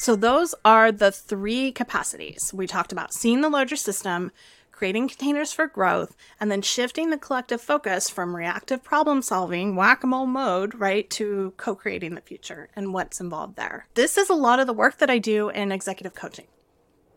So, 0.00 0.14
those 0.14 0.54
are 0.64 0.92
the 0.92 1.10
three 1.10 1.72
capacities. 1.72 2.52
We 2.54 2.68
talked 2.68 2.92
about 2.92 3.12
seeing 3.12 3.40
the 3.40 3.48
larger 3.48 3.74
system, 3.74 4.30
creating 4.70 5.08
containers 5.08 5.52
for 5.52 5.66
growth, 5.66 6.14
and 6.38 6.52
then 6.52 6.62
shifting 6.62 7.10
the 7.10 7.18
collective 7.18 7.60
focus 7.60 8.08
from 8.08 8.36
reactive 8.36 8.84
problem 8.84 9.22
solving, 9.22 9.74
whack 9.74 10.04
a 10.04 10.06
mole 10.06 10.26
mode, 10.26 10.72
right, 10.76 11.10
to 11.10 11.52
co 11.56 11.74
creating 11.74 12.14
the 12.14 12.20
future 12.20 12.68
and 12.76 12.94
what's 12.94 13.20
involved 13.20 13.56
there. 13.56 13.88
This 13.94 14.16
is 14.16 14.30
a 14.30 14.34
lot 14.34 14.60
of 14.60 14.68
the 14.68 14.72
work 14.72 14.98
that 14.98 15.10
I 15.10 15.18
do 15.18 15.48
in 15.48 15.72
executive 15.72 16.14
coaching. 16.14 16.46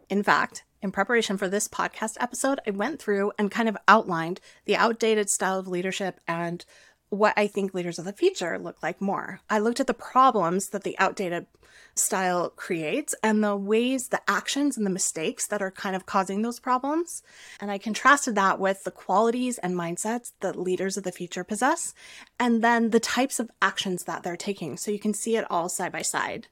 In 0.09 0.23
fact, 0.23 0.63
in 0.81 0.91
preparation 0.91 1.37
for 1.37 1.47
this 1.47 1.67
podcast 1.67 2.17
episode, 2.19 2.59
I 2.65 2.71
went 2.71 2.99
through 2.99 3.31
and 3.37 3.51
kind 3.51 3.69
of 3.69 3.77
outlined 3.87 4.41
the 4.65 4.75
outdated 4.75 5.29
style 5.29 5.59
of 5.59 5.67
leadership 5.67 6.19
and 6.27 6.65
what 7.11 7.33
I 7.35 7.45
think 7.45 7.73
leaders 7.73 7.99
of 7.99 8.05
the 8.05 8.13
future 8.13 8.57
look 8.57 8.81
like 8.81 9.01
more. 9.01 9.41
I 9.49 9.59
looked 9.59 9.81
at 9.81 9.87
the 9.87 9.93
problems 9.93 10.69
that 10.69 10.83
the 10.83 10.97
outdated 10.97 11.45
style 11.93 12.49
creates 12.49 13.13
and 13.21 13.43
the 13.43 13.55
ways, 13.57 14.07
the 14.07 14.21
actions, 14.29 14.77
and 14.77 14.85
the 14.85 14.91
mistakes 14.91 15.45
that 15.47 15.61
are 15.61 15.71
kind 15.71 15.93
of 15.93 16.05
causing 16.05 16.41
those 16.41 16.61
problems. 16.61 17.21
And 17.59 17.69
I 17.69 17.77
contrasted 17.77 18.35
that 18.35 18.59
with 18.59 18.85
the 18.85 18.91
qualities 18.91 19.57
and 19.57 19.75
mindsets 19.75 20.31
that 20.39 20.57
leaders 20.57 20.95
of 20.95 21.03
the 21.03 21.11
future 21.11 21.43
possess, 21.43 21.93
and 22.39 22.63
then 22.63 22.91
the 22.91 22.99
types 23.01 23.41
of 23.41 23.51
actions 23.61 24.05
that 24.05 24.23
they're 24.23 24.37
taking. 24.37 24.77
So 24.77 24.89
you 24.89 24.99
can 24.99 25.13
see 25.13 25.35
it 25.35 25.45
all 25.51 25.67
side 25.67 25.91
by 25.91 26.03
side. 26.03 26.47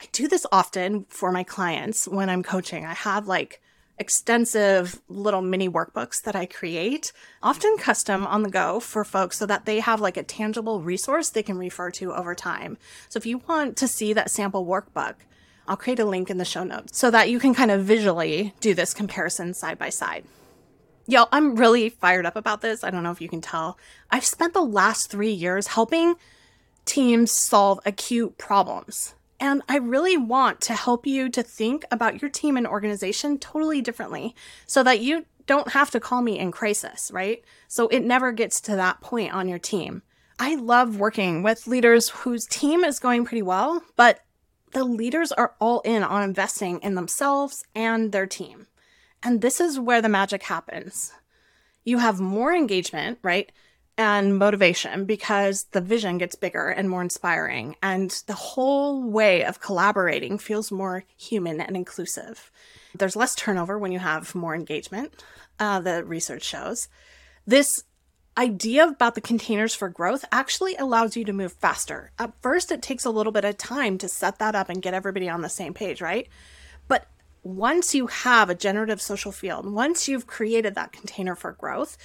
I 0.00 0.06
do 0.12 0.28
this 0.28 0.46
often 0.52 1.06
for 1.08 1.32
my 1.32 1.42
clients 1.42 2.06
when 2.06 2.30
I'm 2.30 2.44
coaching. 2.44 2.86
I 2.86 2.94
have 2.94 3.26
like 3.26 3.60
extensive 3.98 5.00
little 5.08 5.42
mini 5.42 5.68
workbooks 5.68 6.22
that 6.22 6.34
I 6.34 6.46
create, 6.46 7.12
often 7.42 7.76
custom 7.78 8.26
on 8.26 8.42
the 8.42 8.50
go 8.50 8.80
for 8.80 9.04
folks 9.04 9.38
so 9.38 9.46
that 9.46 9.64
they 9.64 9.80
have 9.80 10.00
like 10.00 10.16
a 10.16 10.22
tangible 10.22 10.80
resource 10.80 11.30
they 11.30 11.42
can 11.42 11.58
refer 11.58 11.90
to 11.92 12.12
over 12.12 12.34
time. 12.34 12.76
So 13.08 13.18
if 13.18 13.26
you 13.26 13.38
want 13.48 13.76
to 13.76 13.88
see 13.88 14.12
that 14.12 14.30
sample 14.30 14.66
workbook, 14.66 15.14
I'll 15.66 15.76
create 15.76 16.00
a 16.00 16.04
link 16.04 16.28
in 16.28 16.38
the 16.38 16.44
show 16.44 16.64
notes 16.64 16.98
so 16.98 17.10
that 17.10 17.30
you 17.30 17.38
can 17.38 17.54
kind 17.54 17.70
of 17.70 17.84
visually 17.84 18.52
do 18.60 18.74
this 18.74 18.92
comparison 18.92 19.54
side 19.54 19.78
by 19.78 19.88
side. 19.88 20.24
Yo, 21.06 21.26
I'm 21.32 21.56
really 21.56 21.88
fired 21.88 22.26
up 22.26 22.36
about 22.36 22.62
this. 22.62 22.82
I 22.82 22.90
don't 22.90 23.02
know 23.02 23.10
if 23.10 23.20
you 23.20 23.28
can 23.28 23.40
tell. 23.40 23.78
I've 24.10 24.24
spent 24.24 24.54
the 24.54 24.62
last 24.62 25.10
three 25.10 25.32
years 25.32 25.68
helping 25.68 26.16
teams 26.84 27.30
solve 27.30 27.80
acute 27.84 28.38
problems. 28.38 29.14
And 29.44 29.60
I 29.68 29.76
really 29.76 30.16
want 30.16 30.62
to 30.62 30.72
help 30.72 31.06
you 31.06 31.28
to 31.28 31.42
think 31.42 31.84
about 31.90 32.22
your 32.22 32.30
team 32.30 32.56
and 32.56 32.66
organization 32.66 33.36
totally 33.36 33.82
differently 33.82 34.34
so 34.66 34.82
that 34.82 35.00
you 35.00 35.26
don't 35.44 35.72
have 35.72 35.90
to 35.90 36.00
call 36.00 36.22
me 36.22 36.38
in 36.38 36.50
crisis, 36.50 37.10
right? 37.12 37.44
So 37.68 37.88
it 37.88 38.00
never 38.00 38.32
gets 38.32 38.58
to 38.62 38.76
that 38.76 39.02
point 39.02 39.34
on 39.34 39.46
your 39.46 39.58
team. 39.58 40.00
I 40.38 40.54
love 40.54 40.98
working 40.98 41.42
with 41.42 41.66
leaders 41.66 42.08
whose 42.08 42.46
team 42.46 42.84
is 42.84 42.98
going 42.98 43.26
pretty 43.26 43.42
well, 43.42 43.82
but 43.96 44.20
the 44.72 44.82
leaders 44.82 45.30
are 45.30 45.54
all 45.60 45.80
in 45.80 46.02
on 46.02 46.22
investing 46.22 46.80
in 46.80 46.94
themselves 46.94 47.64
and 47.74 48.12
their 48.12 48.26
team. 48.26 48.66
And 49.22 49.42
this 49.42 49.60
is 49.60 49.78
where 49.78 50.00
the 50.00 50.08
magic 50.08 50.44
happens. 50.44 51.12
You 51.84 51.98
have 51.98 52.18
more 52.18 52.54
engagement, 52.54 53.18
right? 53.22 53.52
And 53.96 54.38
motivation 54.38 55.04
because 55.04 55.64
the 55.70 55.80
vision 55.80 56.18
gets 56.18 56.34
bigger 56.34 56.68
and 56.68 56.90
more 56.90 57.02
inspiring. 57.02 57.76
And 57.80 58.10
the 58.26 58.34
whole 58.34 59.02
way 59.02 59.44
of 59.44 59.60
collaborating 59.60 60.36
feels 60.38 60.72
more 60.72 61.04
human 61.16 61.60
and 61.60 61.76
inclusive. 61.76 62.50
There's 62.96 63.14
less 63.14 63.36
turnover 63.36 63.78
when 63.78 63.92
you 63.92 64.00
have 64.00 64.34
more 64.34 64.54
engagement, 64.54 65.22
uh, 65.60 65.78
the 65.78 66.04
research 66.04 66.42
shows. 66.42 66.88
This 67.46 67.84
idea 68.36 68.86
about 68.88 69.14
the 69.14 69.20
containers 69.20 69.74
for 69.74 69.88
growth 69.88 70.24
actually 70.32 70.74
allows 70.76 71.16
you 71.16 71.24
to 71.24 71.32
move 71.32 71.52
faster. 71.52 72.10
At 72.18 72.32
first, 72.42 72.72
it 72.72 72.82
takes 72.82 73.04
a 73.04 73.10
little 73.10 73.32
bit 73.32 73.44
of 73.44 73.56
time 73.56 73.98
to 73.98 74.08
set 74.08 74.38
that 74.38 74.54
up 74.54 74.68
and 74.68 74.82
get 74.82 74.94
everybody 74.94 75.28
on 75.28 75.42
the 75.42 75.48
same 75.48 75.72
page, 75.74 76.00
right? 76.00 76.28
But 76.88 77.06
once 77.42 77.94
you 77.94 78.08
have 78.08 78.50
a 78.50 78.54
generative 78.54 79.00
social 79.00 79.30
field, 79.30 79.70
once 79.72 80.08
you've 80.08 80.26
created 80.26 80.74
that 80.74 80.92
container 80.92 81.36
for 81.36 81.52
growth, 81.52 81.96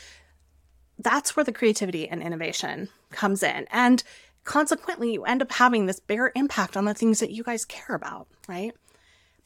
that's 0.99 1.35
where 1.35 1.43
the 1.43 1.51
creativity 1.51 2.07
and 2.07 2.21
innovation 2.21 2.89
comes 3.11 3.41
in. 3.41 3.65
And 3.71 4.03
consequently, 4.43 5.13
you 5.13 5.23
end 5.23 5.41
up 5.41 5.51
having 5.53 5.85
this 5.85 5.99
bigger 5.99 6.31
impact 6.35 6.77
on 6.77 6.85
the 6.85 6.93
things 6.93 7.19
that 7.19 7.31
you 7.31 7.43
guys 7.43 7.65
care 7.65 7.95
about, 7.95 8.27
right? 8.47 8.73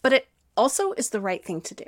But 0.02 0.13
it 0.13 0.28
also 0.58 0.94
is 0.94 1.10
the 1.10 1.22
right 1.22 1.44
thing 1.44 1.62
to 1.62 1.76
do. 1.76 1.86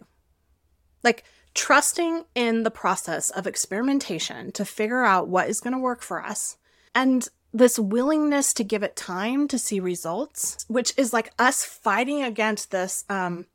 Like, 1.04 1.24
trusting 1.56 2.26
in 2.36 2.64
the 2.64 2.72
process 2.72 3.30
of 3.30 3.48
experimentation 3.48 4.52
to 4.52 4.66
figure 4.66 5.04
out 5.04 5.28
what 5.28 5.50
is 5.50 5.62
going 5.62 5.74
to 5.74 5.80
work 5.80 6.02
for 6.02 6.24
us 6.24 6.58
and 6.94 7.28
this 7.54 7.80
willingness 7.80 8.54
to 8.54 8.64
give 8.66 8.84
it 8.84 8.98
time 8.98 9.48
to 9.48 9.58
see 9.58 9.80
results 9.80 10.66
which 10.68 10.94
is 10.98 11.14
like 11.14 11.32
us 11.40 11.64
fighting 11.64 12.22
against 12.22 12.72
this 12.72 13.06
um, 13.08 13.46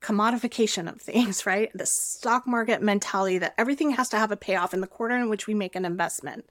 commodification 0.00 0.88
of 0.88 1.00
things 1.00 1.46
right? 1.46 1.70
The 1.74 1.86
stock 1.86 2.46
market 2.46 2.82
mentality 2.82 3.38
that 3.38 3.54
everything 3.58 3.90
has 3.92 4.08
to 4.10 4.18
have 4.18 4.30
a 4.30 4.36
payoff 4.36 4.74
in 4.74 4.80
the 4.80 4.86
quarter 4.86 5.16
in 5.16 5.28
which 5.28 5.46
we 5.46 5.54
make 5.54 5.76
an 5.76 5.84
investment. 5.84 6.48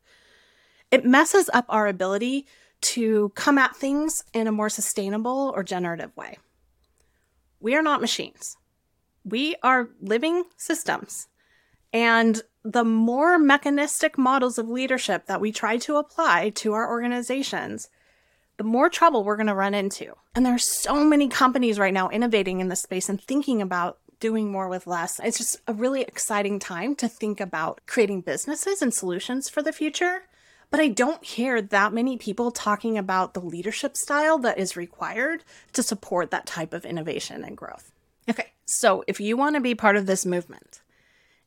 It 0.91 1.05
messes 1.05 1.49
up 1.53 1.65
our 1.69 1.87
ability 1.87 2.47
to 2.79 3.29
come 3.35 3.57
at 3.57 3.75
things 3.75 4.23
in 4.33 4.47
a 4.47 4.51
more 4.51 4.69
sustainable 4.69 5.51
or 5.55 5.63
generative 5.63 6.15
way. 6.15 6.37
We 7.59 7.75
are 7.75 7.81
not 7.81 8.01
machines. 8.01 8.55
We 9.25 9.55
are 9.63 9.89
living 10.01 10.43
systems. 10.55 11.27
And 11.91 12.41
the 12.63 12.83
more 12.83 13.39
mechanistic 13.39 14.17
models 14.17 14.57
of 14.57 14.69
leadership 14.69 15.25
that 15.25 15.41
we 15.41 15.51
try 15.51 15.77
to 15.77 15.97
apply 15.97 16.51
to 16.51 16.73
our 16.73 16.89
organizations, 16.89 17.89
the 18.57 18.63
more 18.63 18.89
trouble 18.89 19.23
we're 19.23 19.37
going 19.37 19.47
to 19.47 19.55
run 19.55 19.73
into. 19.73 20.13
And 20.35 20.45
there 20.45 20.55
are 20.55 20.59
so 20.59 21.03
many 21.03 21.27
companies 21.27 21.79
right 21.79 21.93
now 21.93 22.09
innovating 22.09 22.59
in 22.59 22.67
this 22.67 22.81
space 22.81 23.09
and 23.09 23.21
thinking 23.21 23.61
about 23.61 23.99
doing 24.19 24.51
more 24.51 24.67
with 24.67 24.87
less. 24.87 25.19
It's 25.23 25.37
just 25.37 25.61
a 25.67 25.73
really 25.73 26.01
exciting 26.01 26.59
time 26.59 26.95
to 26.95 27.07
think 27.07 27.39
about 27.39 27.81
creating 27.85 28.21
businesses 28.21 28.81
and 28.81 28.93
solutions 28.93 29.47
for 29.49 29.61
the 29.61 29.71
future. 29.71 30.23
But 30.69 30.79
I 30.79 30.89
don't 30.89 31.23
hear 31.23 31.61
that 31.61 31.93
many 31.93 32.17
people 32.17 32.51
talking 32.51 32.97
about 32.97 33.33
the 33.33 33.39
leadership 33.39 33.95
style 33.95 34.37
that 34.39 34.57
is 34.57 34.75
required 34.75 35.43
to 35.73 35.83
support 35.83 36.31
that 36.31 36.45
type 36.45 36.73
of 36.73 36.83
innovation 36.83 37.43
and 37.43 37.55
growth. 37.55 37.91
Okay, 38.29 38.51
so 38.65 39.03
if 39.07 39.21
you 39.21 39.37
want 39.37 39.55
to 39.55 39.61
be 39.61 39.75
part 39.75 39.95
of 39.95 40.07
this 40.07 40.25
movement, 40.25 40.81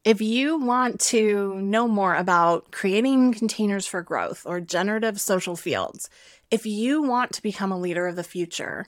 if 0.05 0.21
you 0.21 0.59
want 0.59 0.99
to 1.01 1.57
know 1.57 1.87
more 1.87 2.15
about 2.15 2.73
creating 2.73 3.35
containers 3.35 3.87
for 3.87 4.03
growth 4.03 4.47
or 4.47 4.61
generative 4.61 5.21
social 5.21 5.57
fields, 5.57 6.09
if 6.51 6.65
you 6.65 7.03
want 7.03 7.33
to 7.33 7.43
become 7.43 7.71
a 7.71 7.79
leader 7.79 8.07
of 8.07 8.17
the 8.17 8.25
future, 8.25 8.87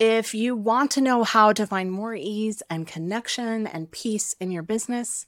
if 0.00 0.34
you 0.34 0.56
want 0.56 0.90
to 0.92 1.00
know 1.00 1.22
how 1.22 1.52
to 1.52 1.66
find 1.66 1.92
more 1.92 2.14
ease 2.14 2.62
and 2.68 2.86
connection 2.86 3.66
and 3.66 3.90
peace 3.90 4.34
in 4.40 4.50
your 4.50 4.62
business, 4.62 5.26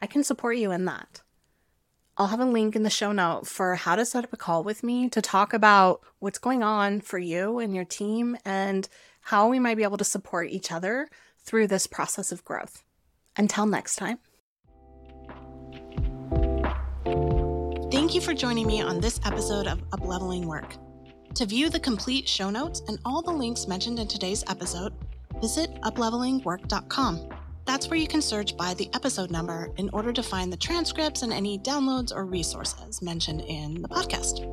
I 0.00 0.06
can 0.06 0.24
support 0.24 0.56
you 0.56 0.72
in 0.72 0.84
that. 0.86 1.22
I'll 2.16 2.26
have 2.26 2.40
a 2.40 2.44
link 2.44 2.76
in 2.76 2.82
the 2.82 2.90
show 2.90 3.12
note 3.12 3.46
for 3.46 3.76
how 3.76 3.96
to 3.96 4.04
set 4.04 4.24
up 4.24 4.32
a 4.32 4.36
call 4.36 4.62
with 4.64 4.82
me 4.82 5.08
to 5.10 5.22
talk 5.22 5.52
about 5.52 6.00
what's 6.18 6.38
going 6.38 6.62
on 6.62 7.00
for 7.00 7.18
you 7.18 7.58
and 7.58 7.74
your 7.74 7.84
team 7.84 8.36
and 8.44 8.88
how 9.22 9.48
we 9.48 9.58
might 9.58 9.76
be 9.76 9.82
able 9.84 9.96
to 9.96 10.04
support 10.04 10.50
each 10.50 10.70
other 10.70 11.08
through 11.38 11.68
this 11.68 11.86
process 11.86 12.30
of 12.30 12.44
growth. 12.44 12.82
Until 13.36 13.64
next 13.64 13.96
time. 13.96 14.18
Thank 18.12 18.26
you 18.26 18.30
for 18.30 18.38
joining 18.38 18.66
me 18.66 18.82
on 18.82 19.00
this 19.00 19.18
episode 19.24 19.66
of 19.66 19.88
Upleveling 19.88 20.44
Work. 20.44 20.76
To 21.32 21.46
view 21.46 21.70
the 21.70 21.80
complete 21.80 22.28
show 22.28 22.50
notes 22.50 22.82
and 22.86 22.98
all 23.06 23.22
the 23.22 23.30
links 23.32 23.66
mentioned 23.66 23.98
in 23.98 24.06
today's 24.06 24.44
episode, 24.50 24.92
visit 25.40 25.80
uplevelingwork.com. 25.80 27.30
That's 27.64 27.88
where 27.88 27.98
you 27.98 28.06
can 28.06 28.20
search 28.20 28.54
by 28.54 28.74
the 28.74 28.90
episode 28.92 29.30
number 29.30 29.72
in 29.78 29.88
order 29.94 30.12
to 30.12 30.22
find 30.22 30.52
the 30.52 30.58
transcripts 30.58 31.22
and 31.22 31.32
any 31.32 31.58
downloads 31.60 32.14
or 32.14 32.26
resources 32.26 33.00
mentioned 33.00 33.40
in 33.48 33.80
the 33.80 33.88
podcast. 33.88 34.44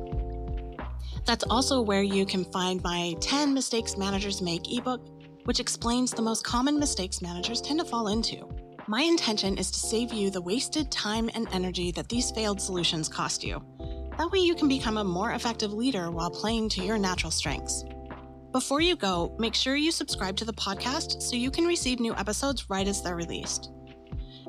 That's 1.26 1.44
also 1.50 1.82
where 1.82 2.02
you 2.02 2.24
can 2.24 2.46
find 2.46 2.82
my 2.82 3.14
10 3.20 3.52
Mistakes 3.52 3.98
Managers 3.98 4.40
Make 4.40 4.72
ebook 4.74 5.02
which 5.44 5.60
explains 5.60 6.12
the 6.12 6.22
most 6.22 6.44
common 6.44 6.78
mistakes 6.78 7.22
managers 7.22 7.60
tend 7.60 7.80
to 7.80 7.84
fall 7.84 8.08
into. 8.08 8.48
My 8.90 9.02
intention 9.02 9.56
is 9.56 9.70
to 9.70 9.78
save 9.78 10.12
you 10.12 10.30
the 10.30 10.42
wasted 10.42 10.90
time 10.90 11.30
and 11.36 11.46
energy 11.52 11.92
that 11.92 12.08
these 12.08 12.32
failed 12.32 12.60
solutions 12.60 13.08
cost 13.08 13.44
you. 13.44 13.62
That 14.18 14.32
way, 14.32 14.40
you 14.40 14.56
can 14.56 14.66
become 14.66 14.96
a 14.96 15.04
more 15.04 15.30
effective 15.30 15.72
leader 15.72 16.10
while 16.10 16.28
playing 16.28 16.70
to 16.70 16.82
your 16.84 16.98
natural 16.98 17.30
strengths. 17.30 17.84
Before 18.50 18.80
you 18.80 18.96
go, 18.96 19.36
make 19.38 19.54
sure 19.54 19.76
you 19.76 19.92
subscribe 19.92 20.36
to 20.38 20.44
the 20.44 20.52
podcast 20.54 21.22
so 21.22 21.36
you 21.36 21.52
can 21.52 21.66
receive 21.66 22.00
new 22.00 22.16
episodes 22.16 22.68
right 22.68 22.88
as 22.88 23.00
they're 23.00 23.14
released. 23.14 23.70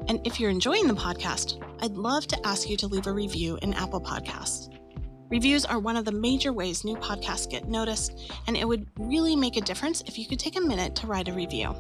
And 0.08 0.26
if 0.26 0.40
you're 0.40 0.50
enjoying 0.50 0.88
the 0.88 0.96
podcast, 0.96 1.64
I'd 1.84 1.92
love 1.92 2.26
to 2.26 2.48
ask 2.48 2.68
you 2.68 2.78
to 2.78 2.88
leave 2.88 3.06
a 3.06 3.14
review 3.14 3.60
in 3.62 3.76
Apple 3.76 4.02
Podcasts. 4.02 4.76
Reviews 5.30 5.66
are 5.66 5.78
one 5.78 5.98
of 5.98 6.06
the 6.06 6.12
major 6.12 6.52
ways 6.52 6.84
new 6.84 6.96
podcasts 6.96 7.48
get 7.48 7.68
noticed, 7.68 8.20
and 8.48 8.58
it 8.58 8.68
would 8.68 8.90
really 8.98 9.36
make 9.36 9.58
a 9.58 9.62
difference 9.62 10.02
if 10.08 10.18
you 10.18 10.26
could 10.26 10.40
take 10.40 10.58
a 10.58 10.62
minute 10.62 10.96
to 10.96 11.06
write 11.06 11.28
a 11.28 11.32
review. 11.32 11.76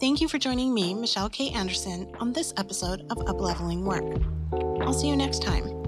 Thank 0.00 0.22
you 0.22 0.28
for 0.28 0.38
joining 0.38 0.72
me, 0.72 0.94
Michelle 0.94 1.28
K. 1.28 1.50
Anderson, 1.50 2.10
on 2.20 2.32
this 2.32 2.54
episode 2.56 3.02
of 3.10 3.18
Upleveling 3.18 3.82
Work. 3.82 4.22
I'll 4.80 4.94
see 4.94 5.08
you 5.08 5.14
next 5.14 5.42
time. 5.42 5.79